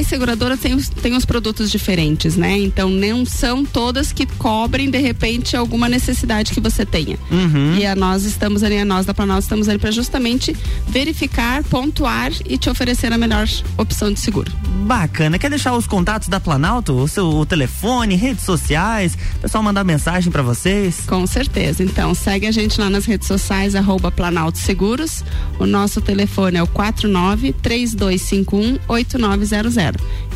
as 0.00 0.06
seguradoras 0.06 0.60
têm 0.60 0.74
os, 0.74 0.88
têm 0.88 1.16
os 1.16 1.24
produtos 1.24 1.70
diferentes, 1.70 2.36
né? 2.36 2.58
Então 2.58 2.88
não 2.90 3.24
são 3.24 3.64
todas 3.64 4.12
que 4.12 4.26
cobrem 4.26 4.90
de 4.90 4.98
repente 4.98 5.56
alguma 5.56 5.88
necessidade 5.88 6.52
que 6.52 6.60
você 6.60 6.84
tenha. 6.84 7.18
Uhum. 7.30 7.76
E 7.76 7.86
a 7.86 7.94
nós 7.94 8.24
estamos 8.24 8.62
ali, 8.62 8.78
a 8.78 8.84
nós 8.84 9.06
da 9.06 9.14
Planalto 9.14 9.42
estamos 9.42 9.68
ali 9.68 9.78
para 9.78 9.90
justamente 9.90 10.56
verificar, 10.88 11.62
pontuar 11.64 12.32
e 12.44 12.56
te 12.56 12.68
oferecer 12.68 13.12
a 13.12 13.18
melhor 13.18 13.48
opção 13.76 14.12
de 14.12 14.20
seguro. 14.20 14.52
Bacana. 14.84 15.38
Quer 15.38 15.50
deixar 15.50 15.74
os 15.74 15.86
contatos 15.86 16.28
da 16.28 16.38
Planalto? 16.38 16.92
O 16.94 17.08
seu 17.08 17.26
o 17.26 17.46
telefone, 17.46 18.16
redes 18.16 18.44
sociais? 18.44 19.16
O 19.36 19.40
pessoal 19.40 19.62
mandar 19.62 19.82
mensagem 19.84 20.30
para 20.30 20.42
vocês? 20.42 21.02
Com 21.06 21.26
certeza. 21.26 21.82
Então, 21.82 22.14
segue 22.14 22.46
a 22.46 22.52
gente 22.52 22.80
lá 22.80 22.90
nas 22.90 23.04
redes 23.04 23.26
sociais, 23.26 23.74
arroba 23.74 24.10
Planalto 24.10 24.58
Seguros. 24.58 25.24
O 25.58 25.66
nosso 25.66 26.00
telefone 26.00 26.58
é 26.58 26.62
o 26.62 26.66
49 26.66 27.52
3251 27.52 28.78
8900. 28.86 29.83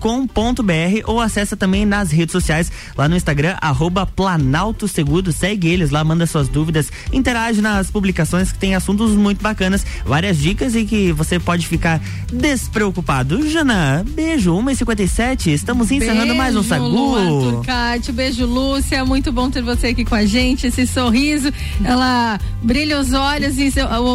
ou 1.05 1.21
acessa 1.21 1.55
também 1.55 1.85
nas 1.85 2.11
redes 2.11 2.33
sociais, 2.33 2.69
lá 2.97 3.07
no 3.07 3.15
Instagram, 3.15 3.55
arroba 3.61 4.05
Planalto 4.05 4.85
Seguro. 4.85 5.31
Segue 5.31 5.69
eles 5.69 5.91
lá, 5.91 6.03
manda 6.03 6.27
suas 6.27 6.49
dúvidas, 6.49 6.91
interage 7.13 7.61
nas 7.61 7.89
publicações 7.89 8.51
que 8.51 8.59
tem 8.59 8.75
assuntos 8.75 9.11
muito 9.11 9.41
bacanas, 9.41 9.85
várias 10.05 10.37
dicas 10.37 10.75
e 10.75 10.83
que 10.83 11.13
você 11.13 11.39
pode 11.39 11.65
ficar 11.65 12.01
despreocupado. 12.33 13.49
Jana, 13.49 14.05
beijo, 14.09 14.53
1h57, 14.53 15.53
estamos 15.53 15.89
encerrando 15.89 16.35
mais 16.35 16.53
um 16.53 16.59
Beijo, 16.59 16.67
Sagu. 16.67 17.63
Beijo, 18.11 18.45
Lúcia. 18.45 19.05
Muito 19.05 19.31
bom 19.31 19.49
ter 19.49 19.61
você 19.61 19.87
aqui 19.87 20.03
com 20.03 20.15
a 20.15 20.16
gente. 20.25 20.67
Esse 20.67 20.85
sorriso, 20.87 21.51
ela 21.83 22.39
brilha 22.61 22.99
os 22.99 23.13
olhos 23.13 23.57
e 23.57 23.71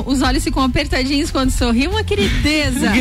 os 0.07 0.23
olhos 0.23 0.45
ficam 0.45 0.63
apertadinhos 0.63 1.31
quando 1.31 1.51
sorri. 1.51 1.87
Uma 1.87 2.05
querideza. 2.05 2.93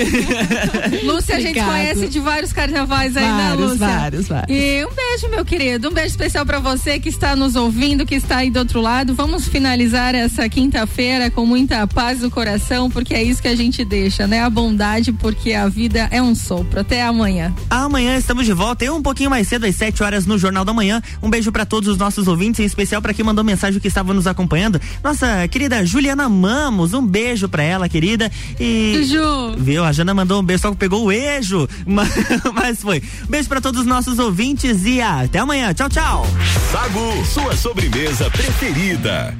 Lúcia, 1.03 1.35
a 1.35 1.39
gente 1.39 1.59
conhece 1.61 2.07
de 2.07 2.19
vários 2.19 2.51
carnavais 2.53 3.15
aí, 3.15 3.23
né, 3.23 3.49
Vários, 3.49 3.71
Lúcia? 3.71 3.87
vários, 3.87 4.27
vários. 4.27 4.57
E 4.57 4.85
um 4.85 4.93
beijo, 4.93 5.29
meu 5.29 5.45
querido. 5.45 5.89
Um 5.89 5.93
beijo 5.93 6.09
especial 6.09 6.45
pra 6.45 6.59
você 6.59 6.99
que 6.99 7.09
está 7.09 7.35
nos 7.35 7.55
ouvindo, 7.55 8.05
que 8.05 8.15
está 8.15 8.37
aí 8.37 8.49
do 8.49 8.59
outro 8.59 8.81
lado. 8.81 9.13
Vamos 9.13 9.47
finalizar 9.47 10.13
essa 10.15 10.47
quinta-feira 10.49 11.29
com 11.29 11.45
muita 11.45 11.85
paz 11.87 12.21
no 12.21 12.29
coração, 12.29 12.89
porque 12.89 13.13
é 13.13 13.23
isso 13.23 13.41
que 13.41 13.47
a 13.47 13.55
gente 13.55 13.85
deixa, 13.85 14.27
né? 14.27 14.41
A 14.41 14.49
bondade, 14.49 15.11
porque 15.13 15.53
a 15.53 15.67
vida 15.67 16.07
é 16.11 16.21
um 16.21 16.35
sopro. 16.35 16.79
Até 16.79 17.01
amanhã. 17.03 17.53
Amanhã 17.69 18.17
estamos 18.17 18.45
de 18.45 18.53
volta 18.53 18.83
e 18.83 18.89
um 18.89 19.01
pouquinho 19.01 19.29
mais 19.29 19.47
cedo, 19.47 19.65
às 19.65 19.75
7 19.75 20.03
horas, 20.03 20.25
no 20.25 20.37
Jornal 20.37 20.65
da 20.65 20.73
Manhã. 20.73 21.01
Um 21.21 21.29
beijo 21.29 21.51
para 21.51 21.65
todos 21.65 21.87
os 21.87 21.97
nossos 21.97 22.27
ouvintes, 22.27 22.59
em 22.59 22.65
especial 22.65 22.90
para 22.99 23.13
quem 23.13 23.23
mandou 23.23 23.43
mensagem 23.43 23.79
que 23.79 23.87
estava 23.87 24.13
nos 24.13 24.25
acompanhando. 24.25 24.81
Nossa 25.03 25.47
querida 25.47 25.85
Juliana 25.85 26.27
Mamos, 26.27 26.93
um 26.93 27.05
beijo 27.05 27.47
para 27.47 27.63
ela, 27.63 27.87
querida. 27.87 28.31
E. 28.59 29.03
Ju. 29.05 29.55
Viu? 29.57 29.83
A 29.83 29.91
Jana 29.91 30.13
mandou 30.13 30.41
um 30.41 30.43
beijo, 30.43 30.63
só 30.63 30.71
que 30.71 30.77
pegou 30.77 31.05
o 31.05 31.11
ejo. 31.11 31.67
Mas, 31.85 32.09
mas 32.53 32.81
foi. 32.81 33.01
Beijo 33.29 33.49
para 33.49 33.59
todos 33.59 33.81
os 33.81 33.85
nossos 33.85 34.17
ouvintes 34.17 34.85
e 34.85 35.01
até 35.01 35.39
amanhã. 35.39 35.73
Tchau, 35.73 35.89
tchau. 35.89 36.25
Sagu, 36.71 37.25
sua 37.25 37.55
sobremesa 37.55 38.29
preferida. 38.29 39.35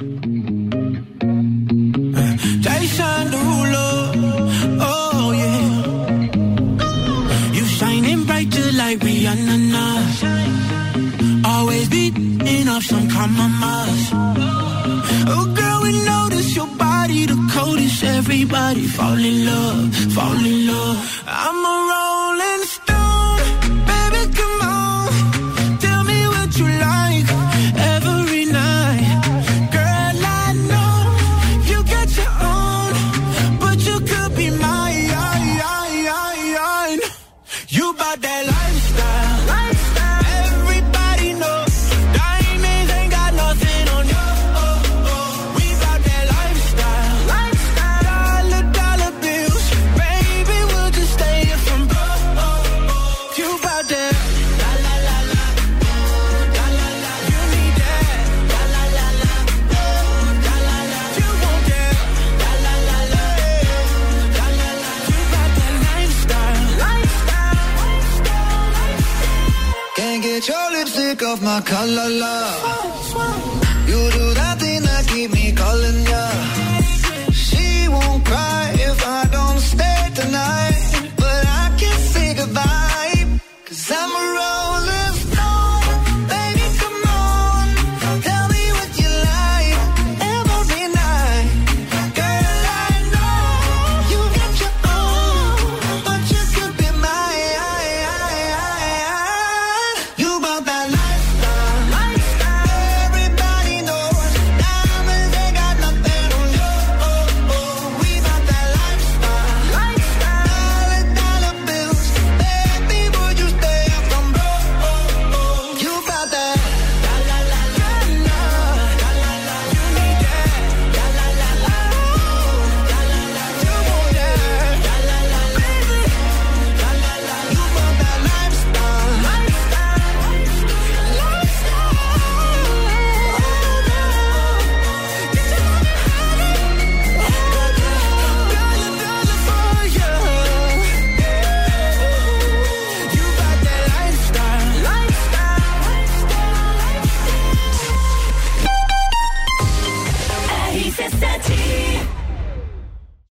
Jason 2.60 3.30
Derulo, 3.30 3.91
off 12.82 12.88
some 12.88 13.10
compromise. 13.10 14.10
Oh 15.34 15.54
girl, 15.56 15.82
we 15.84 15.92
notice 16.06 16.56
your 16.56 16.68
body 16.78 17.26
the 17.26 17.38
coldest. 17.54 18.04
Everybody 18.04 18.88
fall 18.88 19.18
in 19.18 19.46
love, 19.46 19.96
fall 20.14 20.46
in 20.46 20.68
love. 20.68 21.24
I'm 21.28 21.66
a 21.66 21.76
rolling. 21.92 22.12
can't 22.88 23.01
Kama 71.52 71.64
Kalala. 71.68 72.51